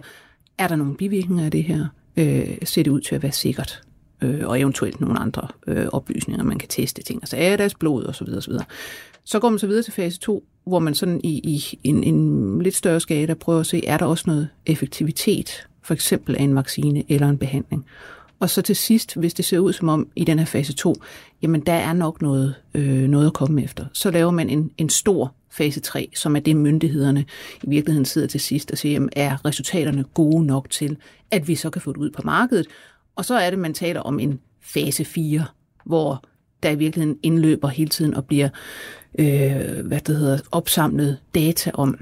[0.59, 1.85] er der nogle bivirkninger af det her?
[2.17, 3.81] Øh, ser det ud til at være sikkert?
[4.21, 8.05] Øh, og eventuelt nogle andre øh, oplysninger, man kan teste ting, altså er deres blod
[8.05, 8.27] osv.
[8.37, 8.53] osv.
[9.23, 12.61] Så går man så videre til fase 2, hvor man sådan i, i en, en
[12.61, 16.55] lidt større skala prøver at se, er der også noget effektivitet, for eksempel af en
[16.55, 17.85] vaccine eller en behandling.
[18.39, 20.95] Og så til sidst, hvis det ser ud som om i den her fase 2,
[21.41, 24.89] jamen der er nok noget, øh, noget at komme efter, så laver man en, en
[24.89, 27.25] stor fase 3, som er det myndighederne
[27.63, 30.97] i virkeligheden sidder til sidst og siger, jamen, er resultaterne gode nok til,
[31.31, 32.67] at vi så kan få det ud på markedet.
[33.15, 35.45] Og så er det, man taler om en fase 4,
[35.85, 36.23] hvor
[36.63, 38.49] der i virkeligheden indløber hele tiden og bliver
[39.19, 41.99] øh, hvad det hedder, opsamlet data om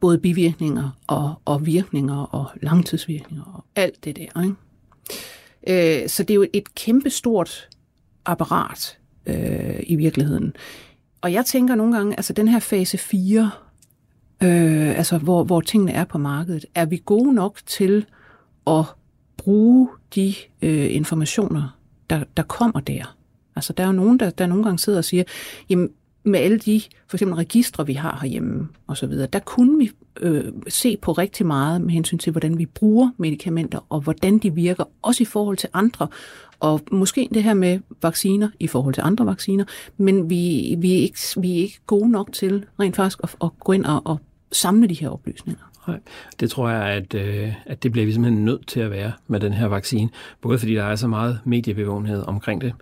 [0.00, 4.42] både bivirkninger og, og virkninger og langtidsvirkninger og alt det der.
[4.42, 6.02] Ikke?
[6.02, 7.68] Øh, så det er jo et kæmpestort
[8.24, 10.56] apparat øh, i virkeligheden.
[11.24, 13.50] Og jeg tænker nogle gange, altså den her fase 4,
[14.42, 18.06] øh, altså hvor, hvor tingene er på markedet, er vi gode nok til
[18.66, 18.84] at
[19.36, 21.78] bruge de øh, informationer,
[22.10, 23.16] der, der kommer der?
[23.56, 25.24] Altså der er jo nogen, der, der nogle gange sidder og siger,
[25.68, 25.90] jamen
[26.24, 29.90] med alle de for eksempel registre, vi har herhjemme og så videre, der kunne vi
[30.20, 34.54] øh, se på rigtig meget med hensyn til, hvordan vi bruger medicamenter og hvordan de
[34.54, 36.08] virker, også i forhold til andre.
[36.60, 39.64] Og måske det her med vacciner i forhold til andre vacciner,
[39.96, 43.50] men vi, vi, er, ikke, vi er ikke gode nok til rent faktisk at, at
[43.60, 44.18] gå ind og, og
[44.52, 45.62] samle de her oplysninger.
[45.88, 46.00] Nej,
[46.40, 49.40] det tror jeg, at, øh, at det bliver vi simpelthen nødt til at være med
[49.40, 50.10] den her vaccine.
[50.40, 52.72] Både fordi der er så meget mediebevågenhed omkring det,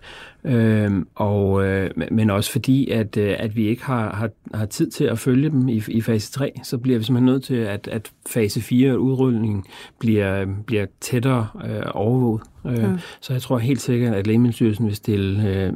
[0.45, 4.91] øh, og, øh, men også fordi, at, øh, at vi ikke har, har, har tid
[4.91, 7.87] til at følge dem i, i fase 3, så bliver vi simpelthen nødt til, at,
[7.87, 9.63] at fase 4 udrulningen
[9.99, 12.41] bliver, bliver tættere øh, overvåget.
[12.65, 12.89] Øh, ja.
[13.21, 15.73] Så jeg tror helt sikkert, at Lægemiddelstyrelsen vil stille, øh,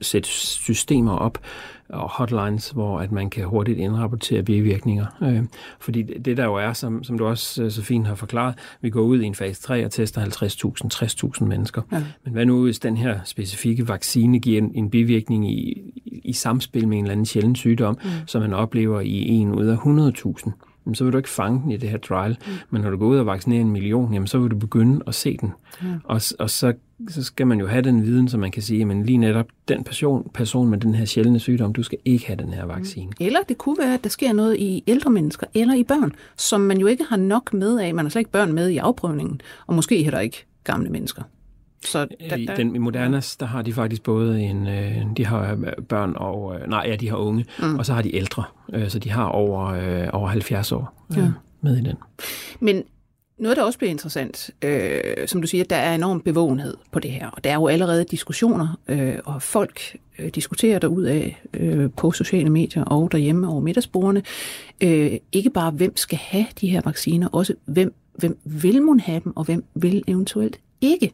[0.00, 1.38] sætte systemer op,
[1.92, 5.06] og hotlines, hvor at man kan hurtigt indrapportere bivirkninger.
[5.22, 5.42] Øh,
[5.80, 8.90] fordi det der jo er, som, som du også øh, så fint har forklaret, vi
[8.90, 11.82] går ud i en fase 3 og tester 50.000, 60.000 mennesker.
[11.92, 12.02] Ja.
[12.24, 15.82] Men hvad nu, hvis den her specifikke vaccine giver en, en bivirkning i,
[16.24, 18.10] i samspil med en eller anden sjælden sygdom, mm.
[18.26, 20.50] som man oplever i en ud af 100.000?
[20.94, 22.36] så vil du ikke fange den i det her trial.
[22.46, 22.52] Mm.
[22.70, 25.14] Men når du går ud og vaccinerer en million, jamen, så vil du begynde at
[25.14, 25.52] se den.
[25.82, 25.88] Mm.
[26.04, 26.72] Og, og så,
[27.08, 29.84] så skal man jo have den viden, så man kan sige, at lige netop den
[29.84, 33.06] person, person med den her sjældne sygdom, du skal ikke have den her vaccine.
[33.06, 33.26] Mm.
[33.26, 36.60] Eller det kunne være, at der sker noget i ældre mennesker eller i børn, som
[36.60, 37.94] man jo ikke har nok med af.
[37.94, 41.22] Man har slet ikke børn med i afprøvningen, og måske heller ikke gamle mennesker.
[41.84, 45.52] Så der, I den i Modernas, der har de faktisk både en, øh, de har
[45.52, 47.78] øh, børn og, øh, nej ja, de har unge, mm.
[47.78, 51.18] og så har de ældre, øh, så de har over, øh, over 70 år øh,
[51.18, 51.28] ja.
[51.60, 51.96] med i den.
[52.60, 52.84] Men
[53.40, 57.10] noget, der også bliver interessant, øh, som du siger, der er enorm bevågenhed på det
[57.10, 62.12] her, og der er jo allerede diskussioner, øh, og folk øh, diskuterer derudad øh, på
[62.12, 64.22] sociale medier og derhjemme over middagsbordene,
[64.80, 69.20] øh, ikke bare hvem skal have de her vacciner, også hvem, hvem vil man have
[69.24, 71.12] dem, og hvem vil eventuelt ikke.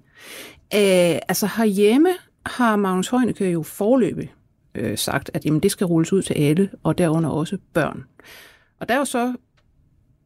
[0.74, 2.08] Øh, altså herhjemme
[2.46, 4.32] har Magnus Heunicke jo forløbig
[4.74, 8.04] øh, sagt, at jamen, det skal rulles ud til alle, og derunder også børn.
[8.80, 9.34] Og der er jo så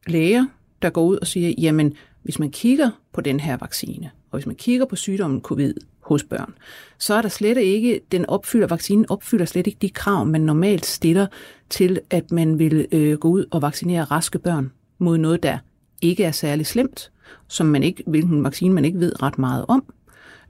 [0.07, 0.45] læger,
[0.81, 4.45] der går ud og siger, jamen hvis man kigger på den her vaccine, og hvis
[4.45, 6.53] man kigger på sygdommen covid hos børn,
[6.97, 10.85] så er der slet ikke, den opfylder, vaccinen opfylder slet ikke de krav, man normalt
[10.85, 11.27] stiller
[11.69, 15.57] til, at man vil øh, gå ud og vaccinere raske børn mod noget, der
[16.01, 17.11] ikke er særlig slemt,
[17.47, 19.93] som man ikke, hvilken vaccine man ikke ved ret meget om,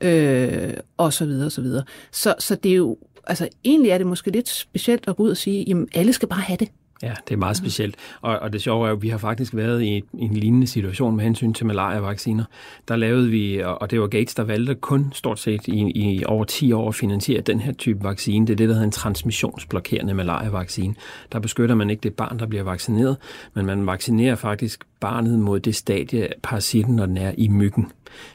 [0.02, 1.84] øh, og så videre, og så videre.
[2.12, 5.30] Så, så det er jo, altså egentlig er det måske lidt specielt at gå ud
[5.30, 6.70] og sige, jamen alle skal bare have det.
[7.04, 7.96] Ja, det er meget specielt.
[8.22, 10.68] Og, og det sjove er jo, at vi har faktisk været i, i en lignende
[10.68, 12.44] situation med hensyn til malaria-vacciner.
[12.88, 16.44] Der lavede vi, og det var Gates, der valgte kun stort set i, i over
[16.44, 18.48] 10 år at finansiere den her type vaccine.
[18.48, 20.96] Det er det, der hedder en transmissionsblokerende malaria-vaccine.
[21.32, 23.18] Der beskytter man ikke det barn, der bliver vaccineret,
[23.54, 27.92] men man vaccinerer faktisk barnet mod det stadie parasitten, når den er i myggen.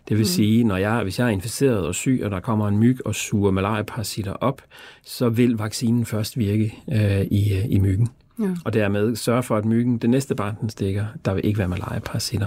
[0.09, 0.25] Det vil mm.
[0.25, 3.15] sige, når jeg, hvis jeg er inficeret og syg, og der kommer en myg og
[3.15, 4.63] suger malariaparasitter op,
[5.05, 8.09] så vil vaccinen først virke øh, i, øh, i myggen.
[8.39, 8.49] Ja.
[8.65, 11.69] Og dermed sørge for, at myggen, det næste barn, den stikker, der vil ikke være
[11.69, 12.47] malariaparasitter.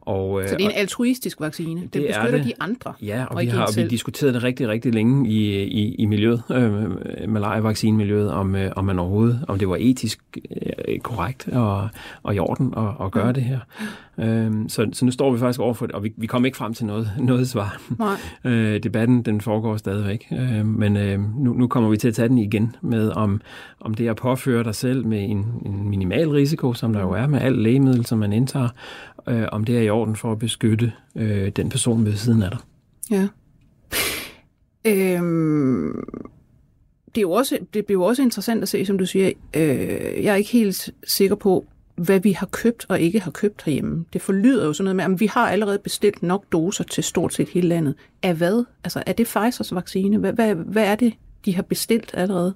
[0.00, 1.80] Og, så det er en altruistisk vaccine?
[1.80, 2.44] Den det beskytter det.
[2.44, 2.92] de andre?
[3.02, 6.06] Ja, og, og vi har og vi diskuteret det rigtig, rigtig længe i, i, i
[6.06, 6.90] miljøet, øh,
[7.28, 10.38] malaria-vaccinemiljøet, om, øh, om man overhovedet, om det var etisk
[10.88, 11.88] øh, korrekt og,
[12.22, 13.34] og i orden at, at gøre mm.
[13.34, 13.58] det her.
[14.22, 16.74] Øh, så, så nu står vi faktisk overfor det, og vi, vi kommer ikke frem
[16.74, 17.80] til noget, noget svar.
[17.98, 18.52] Nej.
[18.52, 20.26] Øh, debatten, den foregår stadigvæk.
[20.32, 23.40] Øh, men øh, nu, nu kommer vi til at tage den igen med, om,
[23.80, 27.26] om det at påføre dig selv med en, en minimal risiko, som der jo er
[27.26, 28.68] med alt lægemiddel, som man indtager,
[29.28, 32.50] øh, om det er i orden for at beskytte øh, den person ved siden af
[32.50, 32.60] dig.
[33.10, 33.28] Ja.
[34.84, 36.04] Øhm,
[37.14, 39.30] det, er jo også, det bliver jo også interessant at se, som du siger.
[39.56, 41.66] Øh, jeg er ikke helt sikker på,
[42.04, 44.04] hvad vi har købt og ikke har købt herhjemme.
[44.12, 47.34] Det forlyder jo sådan noget med, at vi har allerede bestilt nok doser til stort
[47.34, 47.94] set hele landet.
[48.22, 48.64] Af hvad?
[48.84, 50.18] Altså, er det Pfizers vaccine?
[50.18, 52.54] Hvad, hvad, hvad er det, de har bestilt allerede?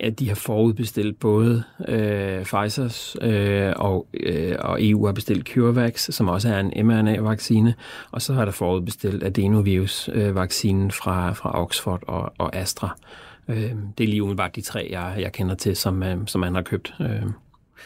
[0.00, 6.10] at de har forudbestilt både øh, Pfizers øh, og, øh, og EU har bestilt CureVax,
[6.10, 7.74] som også er en mRNA-vaccine,
[8.10, 12.96] og så har der forudbestilt adenovirus-vaccinen øh, fra, fra Oxford og, og Astra.
[13.48, 16.54] Øh, det er lige umiddelbart de tre, jeg, jeg kender til, som, øh, som man
[16.54, 16.94] har købt.
[17.00, 17.22] Øh.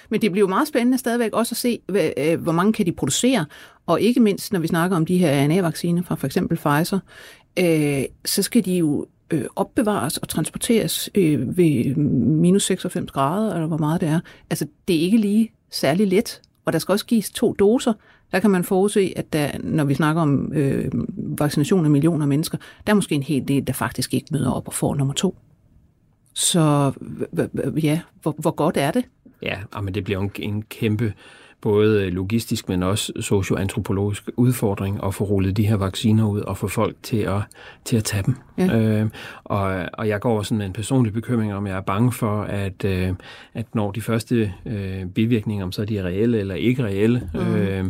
[0.08, 2.86] Men det bliver jo meget spændende stadigvæk også at se, hvad, øh, hvor mange kan
[2.86, 3.46] de producere,
[3.86, 6.98] og ikke mindst, når vi snakker om de her RNA-vacciner fra for eksempel Pfizer,
[7.58, 13.66] øh, så skal de jo øh, opbevares og transporteres øh, ved minus 96 grader, eller
[13.66, 14.20] hvor meget det er.
[14.50, 17.92] Altså, det er ikke lige særlig let, og der skal også gives to doser.
[18.32, 22.28] Der kan man forudse, at der, når vi snakker om øh, vaccination af millioner af
[22.28, 25.14] mennesker, der er måske en hel del, der faktisk ikke møder op og får nummer
[25.14, 25.36] to.
[26.40, 26.92] Så
[27.82, 29.04] ja, hvor, hvor godt er det?
[29.42, 31.14] Ja, ah, men det bliver en, en kæmpe
[31.60, 36.68] både logistisk, men også socioantropologisk udfordring at få rullet de her vacciner ud og få
[36.68, 37.40] folk til at,
[37.84, 38.34] til at tage dem.
[38.58, 38.78] Ja.
[38.78, 39.08] Øh,
[39.44, 42.84] og, og jeg går sådan med en personlig bekymring om, jeg er bange for, at,
[42.84, 43.08] øh,
[43.54, 47.54] at når de første øh, bivirkninger, om så er de reelle eller ikke reelle, mm.
[47.54, 47.84] øh,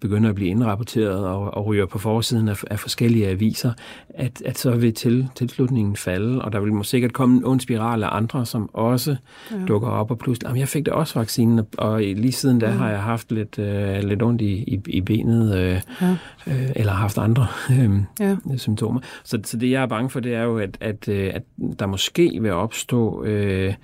[0.00, 3.72] begynder at blive indrapporteret og, og ryger på forsiden af, af forskellige aviser,
[4.08, 7.60] at, at så vil til, tilslutningen falde, og der vil måske sikkert komme en ond
[7.60, 9.16] spiral af andre, som også
[9.50, 9.56] ja.
[9.68, 12.78] dukker op, og pludselig, jamen jeg fik det også vaccinen, og lige siden da mm.
[12.78, 16.16] har jeg haft lidt, øh, lidt ondt i, i, i benet, øh, ja.
[16.46, 18.36] øh, eller haft andre øh, ja.
[18.56, 19.00] symptomer.
[19.24, 21.42] Så, så det jeg er bange for, det er jo, at, at, øh, at
[21.78, 23.74] der måske vil opstå øh,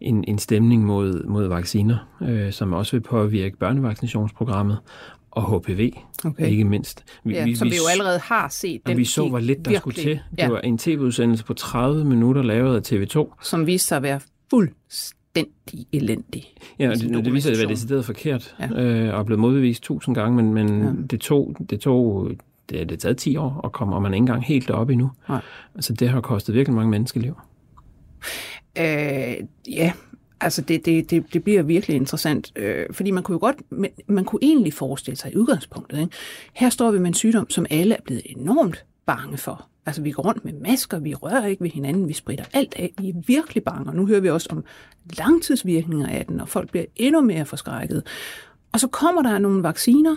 [0.00, 4.78] en, en stemning mod, mod vacciner, øh, som også vil påvirke børnevaccinationsprogrammet,
[5.30, 5.92] og HPV,
[6.24, 6.48] okay.
[6.48, 7.04] ikke mindst.
[7.24, 8.80] Vi, ja, vi, som vi jo allerede har set.
[8.86, 10.20] Den, vi så, hvor lidt der virkelig, skulle til.
[10.30, 10.48] Det ja.
[10.48, 13.42] var en tv-udsendelse på 30 minutter lavet af TV2.
[13.42, 15.21] Som viste sig at være fuldstændig
[15.92, 16.54] elendig.
[16.78, 18.82] Ja, det, det, det viser sig at være decideret forkert, ja.
[18.82, 20.90] øh, og er blevet modbevist tusind gange, men, men ja.
[21.10, 22.30] det tog, det tog
[22.70, 25.10] det, det taget 10 år at komme, og man er ikke engang helt deroppe endnu.
[25.28, 25.40] Nej.
[25.74, 27.34] Altså, det har kostet virkelig mange menneskeliv.
[28.78, 29.34] Øh,
[29.68, 29.92] ja,
[30.40, 33.90] altså det, det, det, det bliver virkelig interessant, øh, fordi man kunne jo godt, man,
[34.06, 36.12] man kunne egentlig forestille sig i udgangspunktet, ikke?
[36.52, 39.68] her står vi med en sygdom, som alle er blevet enormt bange for.
[39.86, 42.94] Altså vi går rundt med masker, vi rører ikke ved hinanden, vi spritter alt af,
[42.98, 44.64] vi er virkelig bange, og nu hører vi også om
[45.18, 48.02] langtidsvirkninger af den, og folk bliver endnu mere forskrækket.
[48.72, 50.16] Og så kommer der nogle vacciner,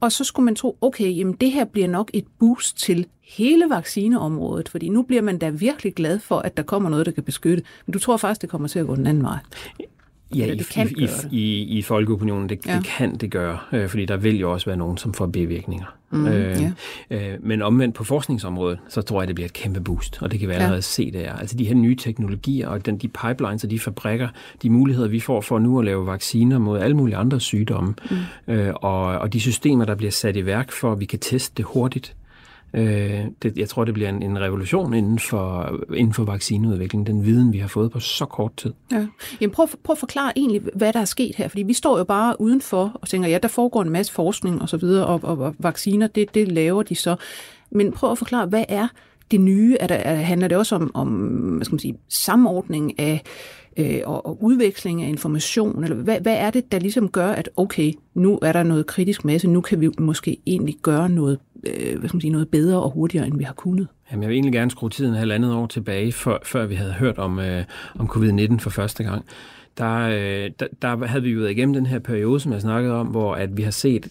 [0.00, 3.66] og så skulle man tro, okay, jamen det her bliver nok et boost til hele
[3.70, 7.22] vaccineområdet, fordi nu bliver man da virkelig glad for, at der kommer noget, der kan
[7.22, 7.62] beskytte.
[7.86, 9.38] Men du tror faktisk, det kommer til at gå den anden vej.
[10.34, 12.76] Ja, i, det kan i, i, i folkeopinionen, det, ja.
[12.76, 15.96] det kan det gøre, øh, fordi der vil jo også være nogen, som får bivirkninger.
[16.10, 16.62] Mm, øh,
[17.10, 17.32] ja.
[17.32, 20.40] øh, men omvendt på forskningsområdet, så tror jeg, det bliver et kæmpe boost, og det
[20.40, 20.80] kan vi allerede ja.
[20.80, 21.32] se der.
[21.32, 24.28] Altså de her nye teknologier og den, de pipelines og de fabrikker,
[24.62, 28.54] de muligheder, vi får for nu at lave vacciner mod alle mulige andre sygdomme, mm.
[28.54, 31.54] øh, og, og de systemer, der bliver sat i værk for, at vi kan teste
[31.56, 32.14] det hurtigt,
[32.74, 37.24] Øh, det, jeg tror, det bliver en, en revolution inden for, inden for vaccineudvikling, den
[37.24, 38.72] viden, vi har fået på så kort tid.
[38.92, 39.06] Ja.
[39.40, 42.04] Jamen prøv, prøv at forklare egentlig, hvad der er sket her, fordi vi står jo
[42.04, 45.38] bare udenfor og tænker, ja, der foregår en masse forskning og så videre, og, og,
[45.38, 47.16] og vacciner, det, det laver de så.
[47.70, 48.88] Men prøv at forklare, hvad er
[49.30, 49.76] det nye?
[49.80, 53.22] Er der, er, handler det også om, om hvad skal man sige, samordning af
[53.76, 55.84] øh, og, og udveksling af information?
[55.84, 59.24] Eller hvad, hvad er det, der ligesom gør, at okay, nu er der noget kritisk
[59.24, 62.82] masse, nu kan vi måske egentlig gøre noget, øh, hvad skal man sige, noget bedre
[62.82, 63.88] og hurtigere, end vi har kunnet?
[64.10, 67.18] Jamen, jeg vil egentlig gerne skrue tiden halvandet år tilbage, før, før vi havde hørt
[67.18, 67.64] om, øh,
[67.98, 69.24] om covid-19 for første gang
[69.78, 72.94] der, øh, der, der havde vi jo været igennem den her periode, som jeg snakkede
[72.94, 74.08] om, hvor at vi har set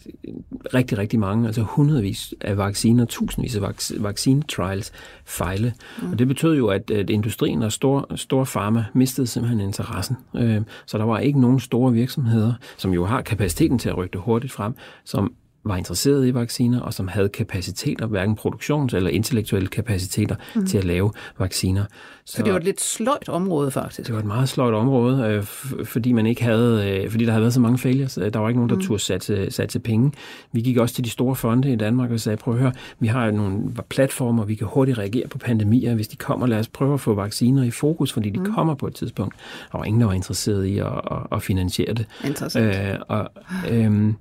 [0.73, 3.61] rigtig, rigtig mange, altså hundredvis af vacciner, tusindvis af
[3.99, 4.91] vaccinetrials
[5.25, 5.73] fejle.
[6.01, 6.11] Mm.
[6.11, 10.17] Og det betød jo, at, at industrien og stor, stor pharma mistede simpelthen interessen.
[10.35, 14.13] Øh, så der var ikke nogen store virksomheder, som jo har kapaciteten til at rykke
[14.13, 14.73] det hurtigt frem,
[15.05, 15.33] som
[15.65, 20.65] var interesseret i vacciner, og som havde kapaciteter, hverken produktions- eller intellektuelle kapaciteter, mm.
[20.65, 21.83] til at lave vacciner.
[22.25, 24.07] Så, så det var et lidt sløjt område, faktisk?
[24.07, 25.43] Det var et meget sløjt område, øh,
[25.85, 28.13] fordi man ikke havde, øh, fordi der havde været så mange failures.
[28.33, 28.81] Der var ikke nogen, der mm.
[28.81, 30.11] turde satse, satse penge.
[30.51, 33.07] Vi gik også til de store fonde i Danmark og sagde, prøv at høre, vi
[33.07, 35.95] har nogle platformer, vi kan hurtigt reagere på pandemier.
[35.95, 38.53] Hvis de kommer, lad os prøve at få vacciner i fokus, fordi de mm.
[38.53, 39.35] kommer på et tidspunkt.
[39.71, 42.05] Der var ingen, der var interesseret i at, at, at finansiere det.
[42.25, 42.75] Interessant.
[42.75, 43.29] Øh, og,
[43.71, 44.13] øh,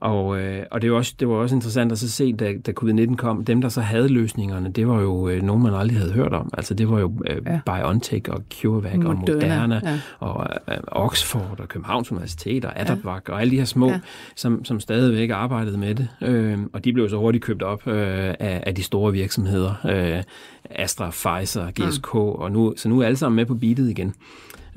[0.00, 2.72] og, øh, og det, var også, det var også interessant at så se, da, da
[2.80, 6.12] covid-19 kom, dem, der så havde løsninger, det var jo øh, nogen, man aldrig havde
[6.12, 6.50] hørt om.
[6.52, 7.60] Altså det var jo øh, ja.
[7.66, 10.00] BioNTech og CureVac Moderna, og Moderna ja.
[10.18, 13.32] og øh, Oxford og Københavns Universitet og Adapvac ja.
[13.32, 14.00] og alle de her små, ja.
[14.36, 16.08] som, som stadigvæk arbejdede med det.
[16.22, 19.74] Øh, og de blev så hurtigt købt op øh, af, af de store virksomheder.
[19.88, 20.22] Øh,
[20.70, 22.20] Astra, Pfizer, GSK, mm.
[22.20, 24.14] og nu, så nu er alle sammen med på beatet igen.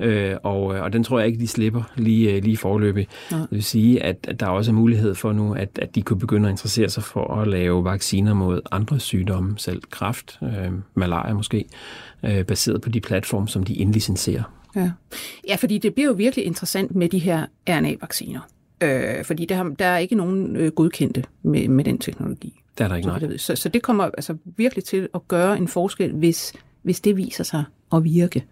[0.00, 3.08] Øh, og, øh, og den tror jeg ikke, de slipper lige, øh, lige forløbig.
[3.32, 3.36] Ja.
[3.36, 6.18] Det vil sige, at, at der er også mulighed for nu, at, at de kunne
[6.18, 11.34] begynde at interessere sig for at lave vacciner mod andre sygdomme, selv kræft, øh, malaria
[11.34, 11.64] måske,
[12.24, 14.42] øh, baseret på de platforme, som de indlicenserer.
[14.76, 14.90] Ja.
[15.48, 18.40] ja, fordi det bliver jo virkelig interessant med de her RNA-vacciner.
[18.80, 22.60] Øh, fordi der, der er ikke nogen øh, godkendte med, med den teknologi.
[22.78, 23.36] Der er der ikke, nej.
[23.36, 27.44] Så, så det kommer altså virkelig til at gøre en forskel, hvis, hvis det viser
[27.44, 28.44] sig at virke.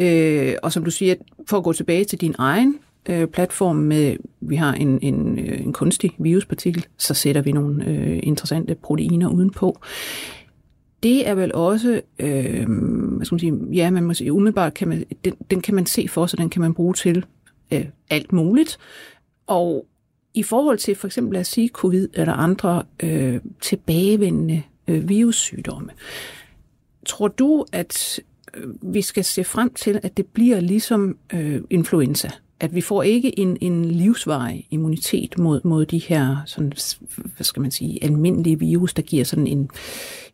[0.00, 1.14] Øh, og som du siger,
[1.46, 2.78] for at gå tilbage til din egen
[3.08, 7.86] øh, platform med, vi har en, en, øh, en kunstig viruspartikel, så sætter vi nogle
[7.86, 9.78] øh, interessante proteiner udenpå.
[11.02, 14.88] Det er vel også, øh, hvad skal man sige, ja, man må sige, umiddelbart kan
[14.88, 17.24] man, den, den kan man se for sig, den kan man bruge til
[17.72, 18.78] øh, alt muligt.
[19.46, 19.86] Og
[20.34, 25.90] i forhold til for eksempel at sige covid eller andre øh, tilbagevendende øh, virussygdomme,
[27.06, 28.20] tror du, at
[28.82, 32.30] vi skal se frem til, at det bliver ligesom øh, influenza.
[32.60, 36.72] At vi får ikke en, en livsvarig immunitet mod, mod de her sådan,
[37.16, 39.70] hvad skal man sige, almindelige virus, der giver sådan en,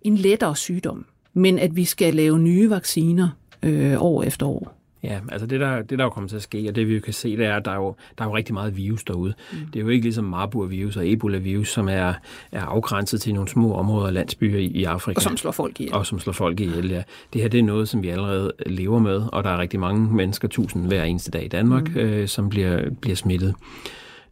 [0.03, 1.07] en lettere sygdom.
[1.35, 3.29] Men at vi skal lave nye vacciner
[3.63, 4.80] øh, år efter år.
[5.03, 7.01] Ja, altså det der, det der er kommet til at ske, og det vi jo
[7.01, 9.35] kan se, det er, at der er jo, der er jo rigtig meget virus derude.
[9.53, 9.59] Mm.
[9.67, 12.15] Det er jo ikke ligesom Marburg-virus og Ebola-virus, som er,
[12.53, 15.19] er afgrænset til nogle små områder og landsbyer i, i Afrika.
[15.19, 15.95] Og som slår folk ihjel.
[15.95, 17.03] Og som slår folk ihjel, ja.
[17.33, 20.15] Det her det er noget, som vi allerede lever med, og der er rigtig mange
[20.15, 22.01] mennesker, tusind hver eneste dag i Danmark, mm.
[22.01, 23.55] øh, som bliver, bliver smittet.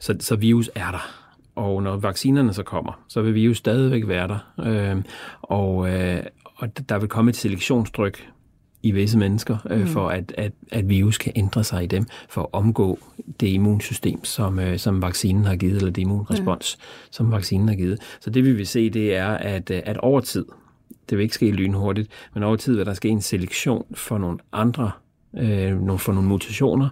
[0.00, 1.10] Så, så virus er der.
[1.56, 4.38] Og når vaccinerne så kommer, så vil virus stadigvæk være der.
[4.66, 5.02] Øh,
[5.42, 6.22] og, øh,
[6.56, 8.28] og der vil komme et selektionstryk
[8.82, 9.86] i visse mennesker, øh, mm.
[9.86, 12.98] for at, at, at virus kan ændre sig i dem, for at omgå
[13.40, 16.84] det immunsystem, som, øh, som vaccinen har givet, eller det immunrespons, mm.
[17.10, 17.98] som vaccinen har givet.
[18.20, 20.44] Så det vi vil se, det er, at, øh, at over tid,
[21.10, 24.38] det vil ikke ske lynhurtigt, men over tid vil der ske en selektion for nogle
[24.52, 24.90] andre,
[25.38, 26.88] øh, for nogle mutationer,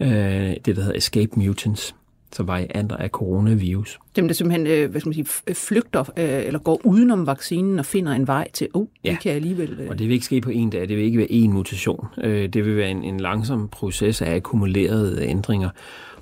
[0.00, 1.94] øh, det der hedder escape mutants,
[2.32, 3.98] så varianter af coronavirus.
[4.16, 7.86] Dem, der simpelthen øh, hvad skal man sige, flygter øh, eller går udenom vaccinen og
[7.86, 9.10] finder en vej til, oh, ja.
[9.10, 9.80] det kan alligevel...
[9.80, 9.88] Øh...
[9.88, 12.06] Og det vil ikke ske på en dag, det vil ikke være en mutation.
[12.22, 15.70] Øh, det vil være en, en langsom proces af akkumulerede ændringer.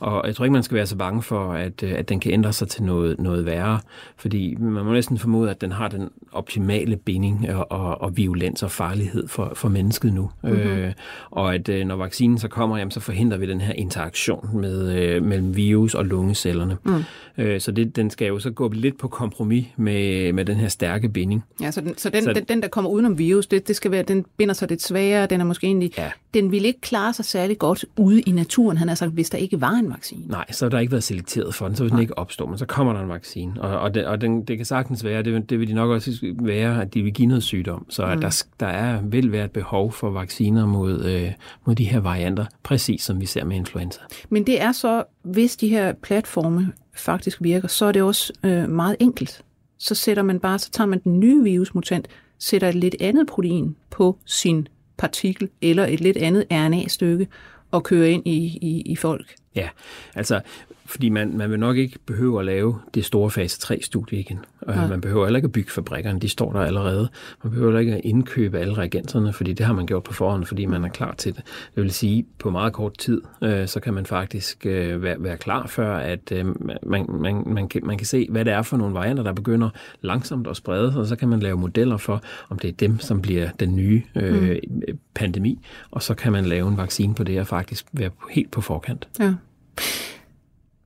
[0.00, 2.32] Og jeg tror ikke, man skal være så bange for, at, øh, at den kan
[2.32, 3.80] ændre sig til noget, noget værre,
[4.16, 8.62] fordi man må næsten formode, at den har den optimale binding og, og, og violens
[8.62, 10.30] og farlighed for, for mennesket nu.
[10.42, 10.58] Mm-hmm.
[10.58, 10.92] Øh,
[11.30, 14.98] og at øh, når vaccinen så kommer, jamen, så forhindrer vi den her interaktion med,
[14.98, 16.76] øh, mellem virus og lungecellerne.
[16.84, 17.04] Mm.
[17.38, 20.68] Øh, så det, den skal jo så gå lidt på kompromis med, med den her
[20.68, 21.44] stærke binding.
[21.60, 23.90] Ja, så den, så den, så den, den der kommer udenom virus, det, det skal
[23.90, 26.10] være, den binder sig lidt sværere, den er måske egentlig, ja.
[26.34, 29.38] den vil ikke klare sig særlig godt ude i naturen, han har sagt, hvis der
[29.38, 30.26] ikke var en vaccine.
[30.26, 32.58] Nej, så har der ikke været selekteret for den, så vil den ikke opstå, men
[32.58, 33.62] så kommer der en vaccine.
[33.62, 36.34] Og, og, det, og den, det kan sagtens være, det, det vil de nok også
[36.40, 37.86] være, at de vil give noget sygdom.
[37.88, 38.20] Så mm.
[38.20, 41.32] der, der er, vil være et behov for vacciner mod, øh,
[41.66, 44.00] mod de her varianter, præcis som vi ser med influenza.
[44.28, 48.68] Men det er så, hvis de her platforme faktisk virker, så er det også øh,
[48.68, 49.42] meget enkelt.
[49.78, 53.76] Så sætter man bare, så tager man den nye virusmutant, sætter et lidt andet protein
[53.90, 54.68] på sin
[54.98, 57.26] partikel, eller et lidt andet RNA-stykke,
[57.70, 59.34] og køre ind i, i, i folk.
[59.54, 59.68] Ja,
[60.14, 60.40] altså
[60.86, 64.38] fordi man, man vil nok ikke behøve at lave det store fase 3-studie igen.
[64.60, 64.88] Og ja.
[64.88, 67.08] Man behøver heller ikke at bygge fabrikkerne, de står der allerede.
[67.44, 70.44] Man behøver heller ikke at indkøbe alle reagenserne, fordi det har man gjort på forhånd,
[70.44, 71.42] fordi man er klar til det.
[71.74, 75.36] Det vil sige, på meget kort tid, øh, så kan man faktisk øh, være, være
[75.36, 76.46] klar før, at øh,
[76.82, 79.70] man, man, man, kan, man kan se, hvad det er for nogle varianter, der begynder
[80.00, 82.98] langsomt at sprede sig, og så kan man lave modeller for, om det er dem,
[82.98, 84.98] som bliver den nye øh, mm.
[85.14, 85.58] pandemi,
[85.90, 89.08] og så kan man lave en vaccine på det, og faktisk være helt på forkant.
[89.20, 89.34] Ja.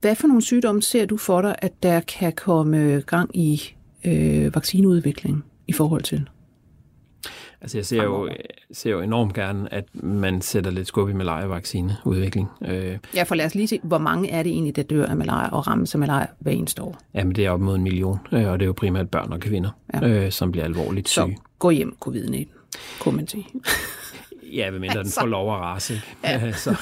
[0.00, 3.62] Hvad for nogle sygdomme ser du for dig, at der kan komme gang i
[4.04, 6.28] øh, vaccineudvikling i forhold til?
[7.60, 8.30] Altså jeg ser jo,
[8.72, 12.48] ser jo enormt gerne, at man sætter lidt skub i malaria-vaccineudvikling.
[12.64, 15.16] Øh, ja, for lad os lige se, hvor mange er det egentlig, der dør af
[15.16, 16.98] malaria og rammes af malaria hver eneste år?
[17.14, 19.40] Jamen det er op mod en million, øh, og det er jo primært børn og
[19.40, 20.08] kvinder, ja.
[20.08, 21.36] øh, som bliver alvorligt syge.
[21.36, 22.46] Så gå hjem, covid-19,
[23.00, 23.46] kunne man sige.
[24.52, 25.20] ja, mindre altså.
[25.20, 26.00] den får lov at rase.
[26.24, 26.52] Ja.
[26.64, 26.76] så,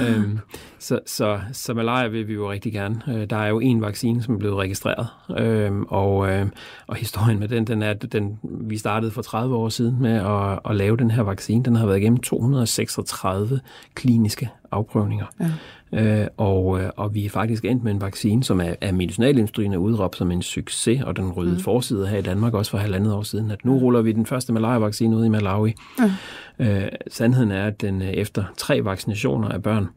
[0.00, 0.38] øhm,
[0.78, 3.02] så, så, så malaria vil vi jo rigtig gerne.
[3.08, 5.06] Øh, der er jo en vaccine, som er blevet registreret,
[5.38, 6.46] øhm, og, øh,
[6.86, 10.12] og historien med den, den er, at den, vi startede for 30 år siden med
[10.12, 11.64] at, at lave den her vaccine.
[11.64, 13.60] Den har været igennem 236
[13.94, 15.26] kliniske afprøvninger.
[15.40, 15.50] Ja.
[15.94, 19.72] Øh, og, øh, og vi er faktisk endt med en vaccine, som er, er medicinalindustrien
[19.72, 21.60] er udråbt som en succes, og den røde mm.
[21.60, 24.52] forside her i Danmark også for halvandet år siden, at nu ruller vi den første
[24.52, 25.74] malaria-vaccine ud i Malawi.
[25.98, 26.12] Ja.
[26.58, 29.88] Øh, sandheden er, at den øh, efter tre vaccinationer af børn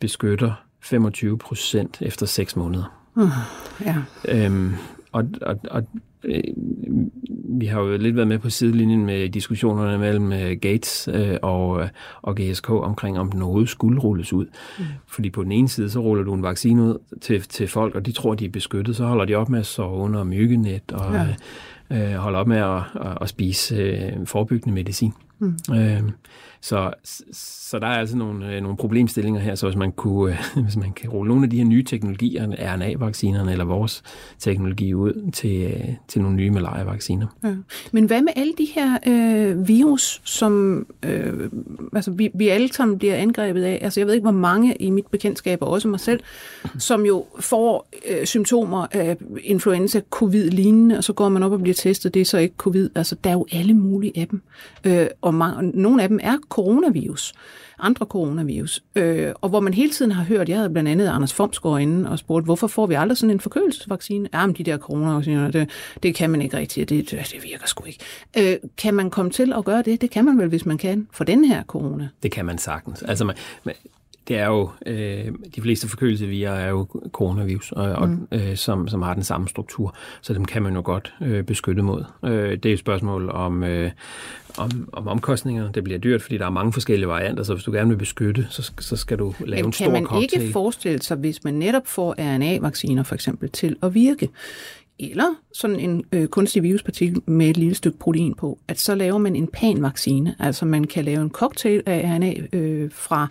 [0.00, 2.98] beskytter 25 procent efter 6 måneder.
[3.14, 3.30] Uh,
[3.84, 3.96] ja.
[4.28, 4.74] Øhm,
[5.12, 5.82] og, og, og
[6.24, 6.42] øh,
[7.58, 11.82] vi har jo lidt været med på sidelinjen med diskussionerne mellem øh, Gates øh, og,
[11.82, 11.88] øh,
[12.22, 14.46] og GSK omkring, om overhovedet skulle rulles ud.
[14.78, 14.84] Mm.
[15.06, 18.06] Fordi på den ene side, så ruller du en vaccine ud til, til folk, og
[18.06, 21.14] de tror, de er beskyttet, så holder de op med at sove under myggenet og
[21.90, 22.12] ja.
[22.12, 25.08] øh, holder op med at, at, at spise øh, forebyggende medicin.
[25.08, 25.27] Mm.
[25.72, 26.02] Øh,
[26.60, 26.90] så,
[27.32, 30.76] så der er altså nogle, øh, nogle problemstillinger her, så hvis man, kunne, øh, hvis
[30.76, 34.02] man kan rulle nogle af de her nye teknologier, RNA-vaccinerne eller vores
[34.38, 37.26] teknologi ud til, øh, til nogle nye malaria-vacciner.
[37.44, 37.54] Ja.
[37.92, 41.50] Men hvad med alle de her øh, virus, som øh,
[41.92, 43.78] altså, vi, vi alle sammen bliver angrebet af?
[43.82, 46.20] Altså jeg ved ikke, hvor mange i mit bekendtskab, og også mig selv,
[46.78, 51.74] som jo får øh, symptomer af influenza, covid-lignende, og så går man op og bliver
[51.74, 52.90] testet, det er så ikke covid.
[52.94, 54.42] Altså der er jo alle mulige af dem.
[54.84, 57.32] Øh, og mange, nogle af dem er coronavirus,
[57.78, 61.34] andre coronavirus, øh, og hvor man hele tiden har hørt, jeg havde blandt andet Anders
[61.34, 64.28] Fomsgaard inde og spurgt, hvorfor får vi aldrig sådan en forkølelsesvaccine?
[64.32, 65.70] Ja, men de der coronavacciner, det,
[66.02, 68.04] det kan man ikke rigtigt, det, det virker sgu ikke.
[68.38, 70.00] Øh, kan man komme til at gøre det?
[70.00, 72.08] Det kan man vel, hvis man kan, for den her corona.
[72.22, 73.02] Det kan man sagtens.
[73.02, 73.74] Altså, man, man,
[74.28, 78.28] det er jo, øh, de fleste forkølelsesvirer er jo coronavirus, og, mm.
[78.30, 81.44] og, øh, som, som har den samme struktur, så dem kan man jo godt øh,
[81.44, 82.04] beskytte mod.
[82.24, 83.90] Øh, det er et spørgsmål om, øh,
[84.58, 85.70] om, om omkostningerne.
[85.74, 88.46] Det bliver dyrt, fordi der er mange forskellige varianter, så hvis du gerne vil beskytte,
[88.50, 90.06] så, så skal du lave Men en stor cocktail.
[90.06, 94.28] kan man ikke forestille sig, hvis man netop får RNA-vacciner for eksempel til at virke,
[95.00, 99.18] eller sådan en øh, kunstig viruspartikel med et lille stykke protein på, at så laver
[99.18, 100.34] man en pan-vaccine.
[100.38, 103.28] Altså man kan lave en cocktail af RNA øh, fra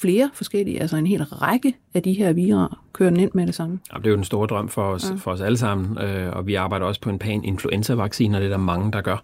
[0.00, 3.54] flere forskellige, altså en hel række af de her virer, kører den ind med det
[3.54, 3.78] samme.
[3.92, 5.14] Ja, det er jo den store drøm for os, ja.
[5.14, 8.50] for os alle sammen, øh, og vi arbejder også på en pan-influenza-vaccine, og det er
[8.50, 9.22] der mange, der gør.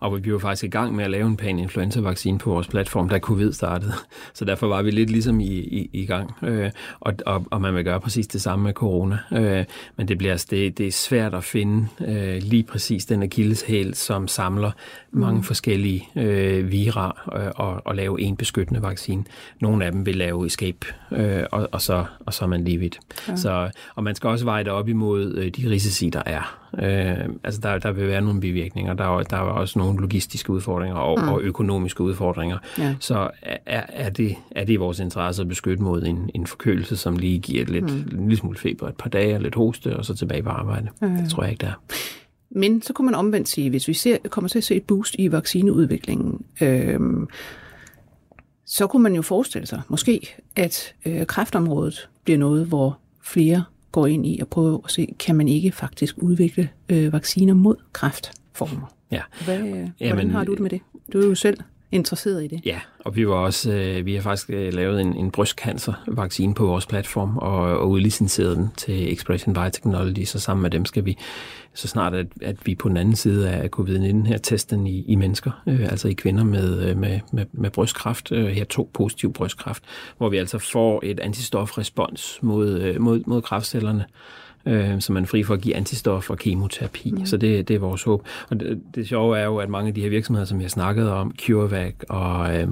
[0.00, 3.18] Og vi var faktisk i gang med at lave en pan-influenza-vaccine på vores platform, da
[3.18, 3.92] covid startede.
[4.34, 7.74] Så derfor var vi lidt ligesom i, i, i gang, øh, og, og, og man
[7.74, 9.18] vil gøre præcis det samme med corona.
[9.32, 9.64] Øh,
[9.96, 13.94] men det, bliver, altså, det, det er svært at finde øh, lige præcis den akilleshæl,
[13.94, 14.70] som samler
[15.10, 15.20] mm.
[15.20, 19.24] mange forskellige øh, vira øh, og, og lave en beskyttende vaccine.
[19.60, 22.78] Nogle af dem vil lave escape, øh, og, og, så, og så er man lige
[22.78, 22.98] vidt.
[23.28, 23.36] Ja.
[23.36, 26.68] Så, og man skal også veje det op imod øh, de risici, der er.
[26.78, 30.50] Øh, altså der, der vil være nogle bivirkninger, der er, der er også nogle logistiske
[30.50, 31.28] udfordringer og, mm.
[31.28, 32.58] og økonomiske udfordringer.
[32.78, 32.94] Ja.
[33.00, 36.96] Så er, er, det, er det i vores interesse at beskytte mod en, en forkølelse,
[36.96, 38.18] som lige giver lidt, mm.
[38.18, 40.88] en lille smule feber et par dage lidt hoste, og så tilbage på arbejde.
[41.02, 41.08] Mm.
[41.08, 41.94] Det tror jeg ikke, der er.
[42.50, 45.16] Men så kunne man omvendt sige, hvis vi ser, kommer til at se et boost
[45.18, 47.00] i vaccineudviklingen, øh,
[48.68, 54.06] så kunne man jo forestille sig, måske, at øh, kræftområdet bliver noget, hvor flere går
[54.06, 58.94] ind i og prøver at se, kan man ikke faktisk udvikle øh, vacciner mod kræftformer?
[59.10, 59.20] Ja.
[59.44, 60.80] Hvad, hvordan Jamen, har du det med det?
[61.12, 61.58] Du er jo selv
[61.92, 62.60] interesseret i det.
[62.64, 66.66] Ja, og vi var også, øh, vi har faktisk øh, lavet en, en brystcancervaccine på
[66.66, 71.18] vores platform og, og udlicenseret den til Expression Biotechnology, så sammen med dem skal vi
[71.74, 75.04] så snart, at, at vi på den anden side af covid-19 her teste den i,
[75.08, 78.90] i mennesker, øh, altså i kvinder med, øh, med, med, med brystkræft, øh, her to
[78.94, 79.82] positiv brystkræft,
[80.18, 84.04] hvor vi altså får et antistofrespons mod, øh, mod, mod kræftcellerne
[84.68, 87.10] øh, så man er fri for at give antistof og kemoterapi.
[87.10, 87.26] Mm.
[87.26, 88.26] Så det, det er vores håb.
[88.50, 91.10] Og det, det sjove er jo, at mange af de her virksomheder, som har snakket
[91.10, 92.68] om, CureVac og øh,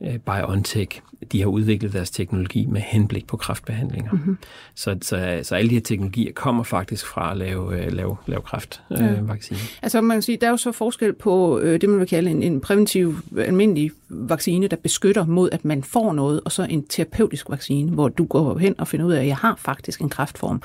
[0.00, 1.00] øh, BioNTech,
[1.32, 4.12] de har udviklet deres teknologi med henblik på kræftbehandlinger.
[4.12, 4.38] Mm-hmm.
[4.74, 8.42] Så, så, så alle de her teknologier kommer faktisk fra at lave, øh, lave, lave
[8.42, 9.60] kræftvacciner.
[9.60, 9.78] Øh, ja.
[9.82, 12.30] Altså man kan sige, der er jo så forskel på øh, det, man vil kalde
[12.30, 16.86] en, en præventiv, almindelig vaccine, der beskytter mod, at man får noget, og så en
[16.86, 20.08] terapeutisk vaccine, hvor du går hen og finder ud af, at jeg har faktisk en
[20.08, 20.62] kræftform,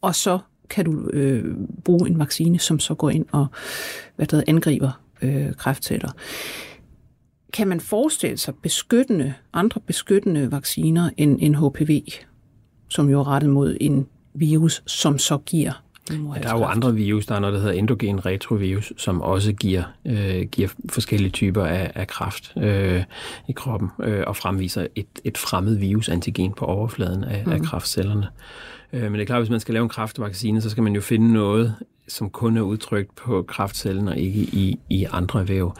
[0.00, 0.38] og så
[0.70, 3.46] kan du øh, bruge en vaccine, som så går ind og
[4.16, 6.10] hvad der angriber øh, kræftceller.
[7.52, 12.02] Kan man forestille sig beskyttende, andre beskyttende vacciner end en HPV,
[12.88, 17.26] som jo er rettet mod en virus, som så giver der er jo andre virus.
[17.26, 21.92] Der er noget, der hedder endogen retrovirus, som også giver, øh, giver forskellige typer af,
[21.94, 23.02] af kraft øh,
[23.48, 27.52] i kroppen øh, og fremviser et, et fremmed virusantigen på overfladen af, mm.
[27.52, 28.28] af kraftcellerne.
[28.92, 30.94] Øh, men det er klart, at hvis man skal lave en kraftvaccine, så skal man
[30.94, 31.74] jo finde noget,
[32.08, 35.74] som kun er udtrykt på kraftcellen og ikke i, i andre væv.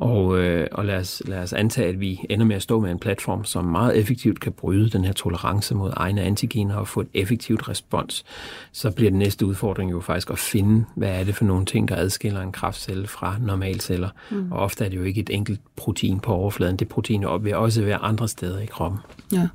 [0.00, 2.90] Og, øh, og lad, os, lad os antage, at vi ender med at stå med
[2.90, 7.00] en platform, som meget effektivt kan bryde den her tolerance mod egne antigener og få
[7.00, 8.24] et effektivt respons.
[8.72, 11.88] Så bliver den næste udfordring jo faktisk at finde, hvad er det for nogle ting,
[11.88, 14.08] der adskiller en kraftcelle fra normalceller.
[14.30, 14.52] Mm.
[14.52, 16.76] Og ofte er det jo ikke et enkelt protein på overfladen.
[16.76, 18.98] Det protein vil også være andre steder i kroppen.
[19.32, 19.48] Ja.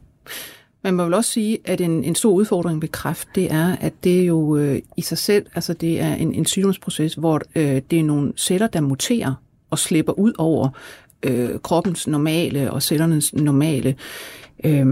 [0.84, 3.94] Man må vel også sige, at en, en stor udfordring ved kræft, det er, at
[4.04, 8.00] det jo øh, i sig selv, altså det er en, en sygdomsproces, hvor øh, det
[8.00, 9.34] er nogle celler, der muterer
[9.72, 10.70] og slipper ud over
[11.24, 13.96] øh, kroppens normale og cellernes normale
[14.64, 14.88] øh,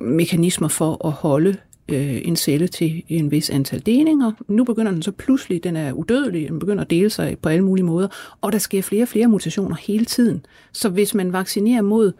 [0.00, 1.56] mekanismer for at holde
[1.88, 4.32] øh, en celle til en vis antal delinger.
[4.48, 7.64] Nu begynder den så pludselig, den er udødelig, den begynder at dele sig på alle
[7.64, 8.08] mulige måder,
[8.40, 10.46] og der sker flere og flere mutationer hele tiden.
[10.72, 12.12] Så hvis man vaccinerer mod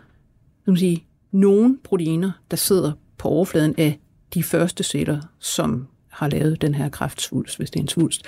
[0.66, 3.98] man sige, nogle proteiner, der sidder på overfladen af
[4.34, 8.22] de første celler, som har lavet den her kræftsvulst, hvis det er en svulst,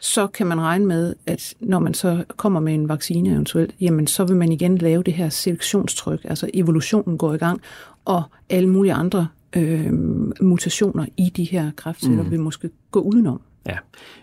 [0.00, 4.06] så kan man regne med, at når man så kommer med en vaccine eventuelt, jamen
[4.06, 7.60] så vil man igen lave det her selektionstryk, altså evolutionen går i gang,
[8.04, 9.92] og alle mulige andre øh,
[10.40, 12.30] mutationer i de her kræftceller mm.
[12.30, 13.40] vil måske gå udenom.
[13.66, 13.76] Ja,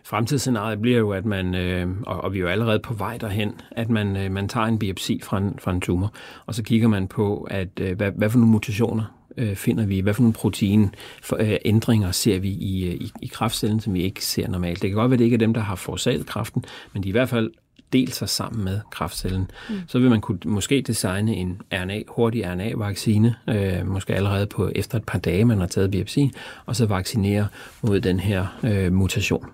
[0.04, 3.54] fremtidsscenariet bliver jo, at man, øh, og, og vi er jo allerede på vej derhen,
[3.72, 6.14] at man, øh, man tager en biopsi fra en, fra en tumor,
[6.46, 10.00] og så kigger man på, at øh, hvad, hvad for nogle mutationer øh, finder vi,
[10.00, 14.26] hvad for nogle proteinændringer øh, ser vi i, øh, i, i kraftcellen, som vi ikke
[14.26, 14.82] ser normalt.
[14.82, 16.64] Det kan godt være, at det ikke er dem, der har forårsaget kræften,
[16.94, 17.52] men de er i hvert fald
[17.94, 19.52] delt sig sammen med kraftcellen.
[19.70, 19.76] Mm.
[19.88, 24.98] Så vil man kunne måske designe en RNA, hurtig RNA-vaccine, øh, måske allerede på efter
[24.98, 26.32] et par dage, man har taget biopsi,
[26.66, 27.48] og så vaccinere
[27.82, 29.46] mod den her øh, mutation.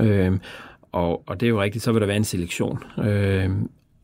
[0.00, 0.38] Øh,
[0.92, 2.78] og, og det er jo rigtigt, så vil der være en selektion.
[2.98, 3.50] Øh,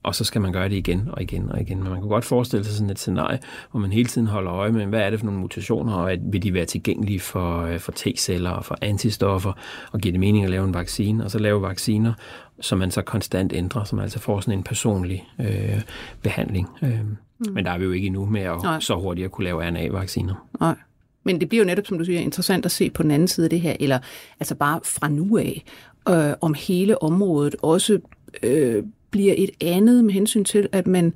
[0.07, 1.83] og så skal man gøre det igen og igen og igen.
[1.83, 3.39] Men man kan godt forestille sig sådan et scenarie,
[3.71, 6.21] hvor man hele tiden holder øje med, hvad er det for nogle mutationer, og at,
[6.33, 9.53] vil de være tilgængelige for, øh, for T-celler og for antistoffer,
[9.93, 12.13] og giver det mening at lave en vaccine, og så lave vacciner,
[12.61, 15.83] som man så konstant ændrer, som altså får sådan en personlig øh,
[16.23, 16.69] behandling.
[16.83, 17.53] Øh, mm.
[17.53, 18.81] Men der er vi jo ikke endnu med at Nej.
[18.81, 20.35] så hurtigt at kunne lave RNA-vacciner.
[20.61, 20.75] Nej.
[21.25, 23.47] Men det bliver jo netop, som du siger, interessant at se på den anden side
[23.47, 23.99] af det her, eller
[24.41, 25.65] altså bare fra nu af,
[26.09, 27.99] øh, om hele området også
[28.43, 28.85] øh,
[29.17, 31.15] bliver et andet med hensyn til, at man,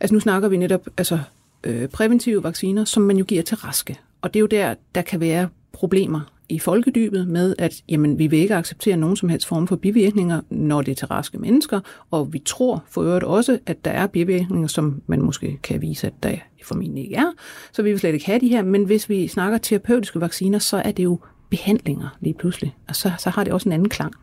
[0.00, 1.18] altså nu snakker vi netop altså,
[1.64, 3.98] øh, præventive vacciner, som man jo giver til raske.
[4.22, 8.26] Og det er jo der, der kan være problemer i folkedybet med, at jamen, vi
[8.26, 11.80] vil ikke acceptere nogen som helst form for bivirkninger, når det er til raske mennesker,
[12.10, 16.06] og vi tror for øvrigt også, at der er bivirkninger, som man måske kan vise,
[16.06, 17.32] at der formentlig ikke er,
[17.72, 20.76] så vi vil slet ikke have de her, men hvis vi snakker terapeutiske vacciner, så
[20.76, 21.18] er det jo
[21.50, 24.14] behandlinger lige pludselig, og så, så har det også en anden klang.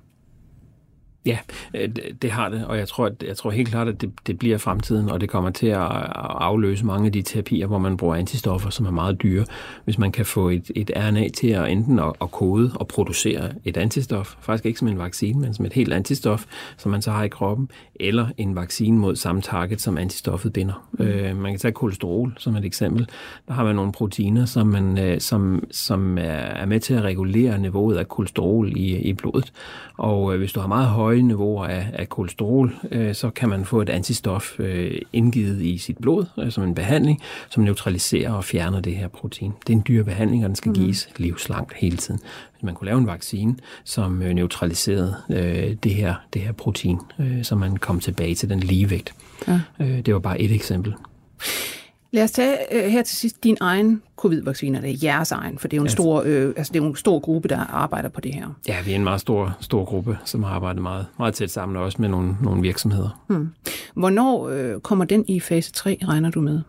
[1.25, 1.37] Ja,
[1.73, 1.89] øh,
[2.21, 4.57] det har det, og jeg tror, at, jeg tror helt klart, at det, det bliver
[4.57, 5.87] fremtiden, og det kommer til at
[6.39, 9.45] afløse mange af de terapier, hvor man bruger antistoffer, som er meget dyre.
[9.83, 13.49] Hvis man kan få et, et RNA til at enten at, at kode og producere
[13.65, 16.45] et antistof, faktisk ikke som en vaccine, men som et helt antistof,
[16.77, 20.87] som man så har i kroppen, eller en vaccine mod samme target, som antistoffet binder.
[20.91, 21.05] Mm.
[21.05, 23.09] Øh, man kan tage kolesterol som et eksempel.
[23.47, 27.57] Der har man nogle proteiner, som, man, øh, som, som er med til at regulere
[27.57, 29.51] niveauet af kolesterol i, i blodet.
[29.97, 33.49] Og øh, hvis du har meget høje høje niveauer af, af kolesterol, øh, så kan
[33.49, 38.31] man få et antistof øh, indgivet i sit blod øh, som en behandling, som neutraliserer
[38.31, 39.53] og fjerner det her protein.
[39.67, 40.75] Det er en dyr behandling, og den skal mm.
[40.75, 42.19] gives livslangt hele tiden.
[42.53, 46.99] Hvis man kunne lave en vaccine, som øh, neutraliserede øh, det, her, det her protein,
[47.19, 49.13] øh, så man kom tilbage til den ligevægt.
[49.47, 49.59] Ja.
[49.79, 50.93] Øh, det var bare et eksempel.
[52.11, 55.77] Lad os tage uh, her til sidst din egen covid-vaccine, eller jeres egen, for det
[55.77, 58.33] er jo en, stor, øh, altså det er en stor gruppe, der arbejder på det
[58.33, 58.47] her.
[58.67, 61.75] Ja, vi er en meget stor, stor gruppe, som har arbejdet meget, meget tæt sammen,
[61.75, 63.23] og også med nogle, nogle virksomheder.
[63.27, 63.49] Hmm.
[63.93, 66.61] Hvornår øh, kommer den i fase 3, regner du med?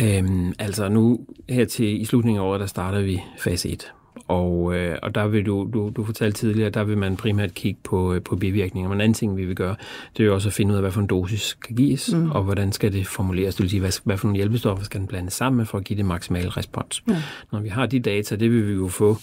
[0.00, 3.92] Øhm, altså nu her til i slutningen af året, der starter vi fase 1.
[4.32, 7.80] Og, øh, og der vil du, du, du fortalte tidligere, der vil man primært kigge
[7.84, 8.88] på, øh, på bivirkninger.
[8.88, 9.76] Men en anden ting, vi vil gøre,
[10.16, 12.30] det er jo også at finde ud af, hvad for en dosis kan gives, mm.
[12.30, 13.54] og hvordan skal det formuleres.
[13.54, 15.84] Det vil sige, hvad, hvad for nogle hjælpestoffer skal den blandes sammen med, for at
[15.84, 17.02] give det maksimale respons.
[17.08, 17.22] Ja.
[17.52, 19.16] Når vi har de data, det vil vi jo få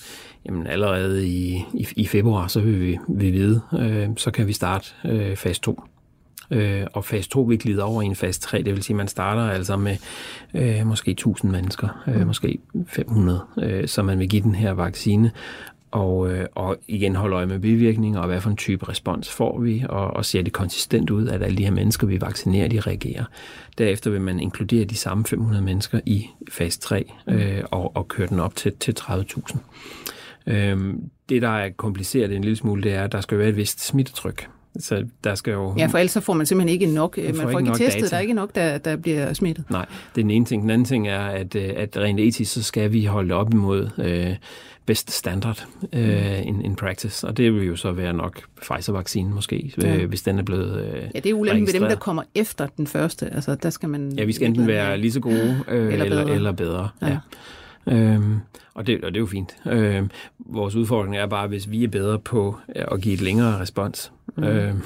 [0.46, 4.54] jamen, allerede i, i, i februar, så vil vi, vi vide, øh, så kan vi
[4.54, 5.84] starte øh, fase 2
[6.52, 8.98] øh, og fase 2 vil glide over i en fase 3, det vil sige, at
[8.98, 9.98] man starter altså med
[10.54, 12.28] øh, måske 1000 mennesker, øh, mm.
[12.28, 15.32] måske 500, øh, så man vil give den her vaccine,
[15.92, 19.60] og, øh, og igen holde øje med bivirkninger, og hvad for en type respons får
[19.60, 22.80] vi, og, og ser det konsistent ud, at alle de her mennesker, vi vaccinerer, de
[22.80, 23.26] reagerer.
[23.78, 27.34] Derefter vil man inkludere de samme 500 mennesker i fase 3, mm.
[27.34, 29.58] øh, og, og køre den op til, til 30.000.
[30.48, 33.58] Øhm, det, der er kompliceret en lille smule, det er, at der skal være et
[33.58, 34.50] vist smittetryk.
[34.80, 35.74] Så der skal jo...
[35.78, 38.02] Ja, for ellers så får man simpelthen ikke nok, man, får får ikke ikke testet,
[38.02, 38.10] data.
[38.10, 39.70] der er ikke nok, der, der bliver smittet.
[39.70, 40.62] Nej, det er den ene ting.
[40.62, 43.90] Den anden ting er, at, øh, at rent etisk, så skal vi holde op imod
[43.98, 44.36] øh,
[44.86, 49.74] best standard øh, in, in practice, og det vil jo så være nok Pfizer-vaccinen måske,
[49.82, 49.96] Ja.
[49.96, 52.68] øh, hvis den er blevet øh, Ja, det er ulempen ved dem, der kommer efter
[52.78, 53.34] den første.
[53.34, 54.12] Altså, der skal man...
[54.18, 56.24] Ja, vi skal enten være lige så gode øh, Eller eller, bedre.
[56.26, 56.36] bedre.
[56.36, 56.90] eller bedre.
[57.02, 57.08] Ja.
[57.08, 57.94] Ja.
[57.94, 58.40] Øhm,
[58.74, 59.56] og, det, og det er jo fint.
[59.66, 60.10] Øhm,
[60.40, 64.12] vores udfordring er bare, hvis vi er bedre på øh, at give et længere respons,
[64.40, 64.48] mm.
[64.48, 64.82] øhm,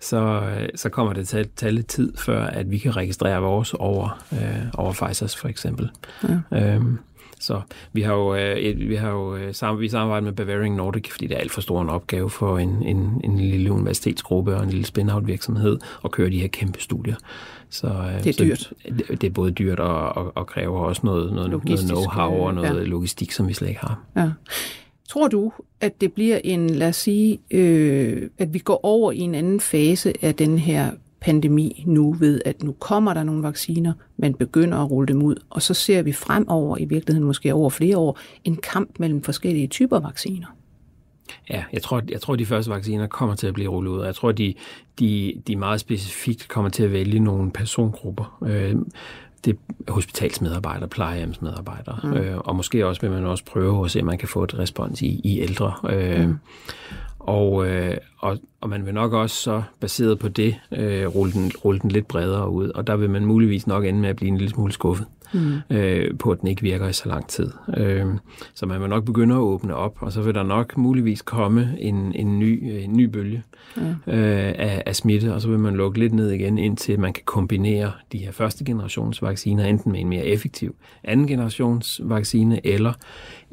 [0.00, 3.40] så, øh, så kommer det til at tage lidt tid, før at vi kan registrere
[3.40, 5.90] vores over, øh, over Pfizers for eksempel.
[6.52, 6.74] Ja.
[6.74, 6.98] Øhm,
[7.40, 7.60] så
[7.92, 11.10] vi har jo, øh, et, vi har jo øh, sammen, vi samarbejder med Bavarian Nordic,
[11.10, 14.62] fordi det er alt for stor en opgave for en, en, en lille universitetsgruppe og
[14.62, 17.16] en lille spin-out virksomhed at køre de her kæmpe studier.
[17.70, 18.72] Så, øh, Det er så dyrt.
[18.98, 22.50] Det, det er både dyrt og, og, og kræver også noget, noget, noget know-how og
[22.50, 22.82] øh, noget ja.
[22.82, 24.00] logistik, som vi slet ikke har.
[24.16, 24.30] Ja.
[25.08, 29.18] Tror du, at det bliver en, lad os sige, øh, at vi går over i
[29.18, 30.90] en anden fase af den her
[31.20, 35.34] pandemi nu ved, at nu kommer der nogle vacciner, man begynder at rulle dem ud,
[35.50, 39.66] og så ser vi fremover, i virkeligheden måske over flere år, en kamp mellem forskellige
[39.66, 40.46] typer vacciner.
[41.50, 43.98] Ja, jeg tror, jeg tror, de første vacciner kommer til at blive rullet ud.
[43.98, 44.54] og Jeg tror, de,
[44.98, 48.38] de, de meget specifikt kommer til at vælge nogle persongrupper.
[48.46, 48.74] Øh,
[49.44, 52.12] det er hospitalsmedarbejdere, plejehjemsmedarbejdere, mm.
[52.12, 54.58] øh, og måske også vil man også prøve at se, om man kan få et
[54.58, 55.72] respons i, i ældre.
[55.90, 56.38] Øh, mm.
[57.18, 61.52] og, øh, og, og man vil nok også så, baseret på det, øh, rulle, den,
[61.64, 64.28] rulle den lidt bredere ud, og der vil man muligvis nok ende med at blive
[64.28, 65.76] en lille smule skuffet mm.
[65.76, 67.50] øh, på, at den ikke virker i så lang tid.
[67.76, 68.06] Øh,
[68.54, 71.76] så man vil nok begynde at åbne op, og så vil der nok muligvis komme
[71.78, 73.42] en, en, ny, en ny bølge
[73.76, 73.82] ja.
[73.82, 77.22] øh, af, af smitte, og så vil man lukke lidt ned igen, indtil man kan
[77.24, 80.74] kombinere de her første generations vacciner, enten med en mere effektiv
[81.04, 82.92] anden generations vaccine, eller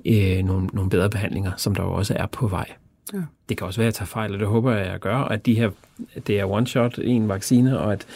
[0.06, 2.66] øh, nogle, nogle bedre behandlinger, som der jo også er på vej.
[3.14, 3.22] Ja.
[3.50, 5.18] Det kan også være, at jeg tager fejl, og det håber jeg, at jeg gør,
[5.18, 5.70] at de her,
[6.28, 8.08] det er one shot, en vaccine, og at,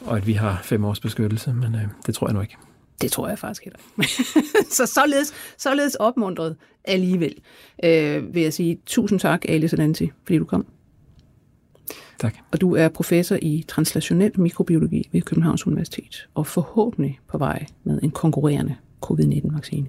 [0.00, 2.56] og at vi har fem års beskyttelse, men øh, det tror jeg nu ikke.
[3.00, 4.12] Det tror jeg faktisk heller ikke.
[4.76, 7.34] så således, således opmuntret alligevel,
[7.84, 10.66] øh, vil jeg sige tusind tak, Alice Nancy, fordi du kom.
[12.18, 12.34] Tak.
[12.52, 18.00] Og du er professor i translationel mikrobiologi ved Københavns Universitet, og forhåbentlig på vej med
[18.02, 19.88] en konkurrerende covid-19-vaccine.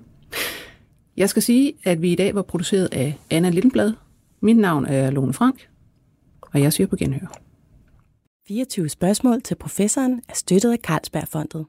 [1.17, 3.93] Jeg skal sige, at vi i dag var produceret af Anna Lindblad.
[4.41, 5.69] Mit navn er Lone Frank,
[6.41, 7.41] og jeg siger på genhør.
[8.47, 11.65] 24 spørgsmål til professoren er støttet af Carlsbergfondet.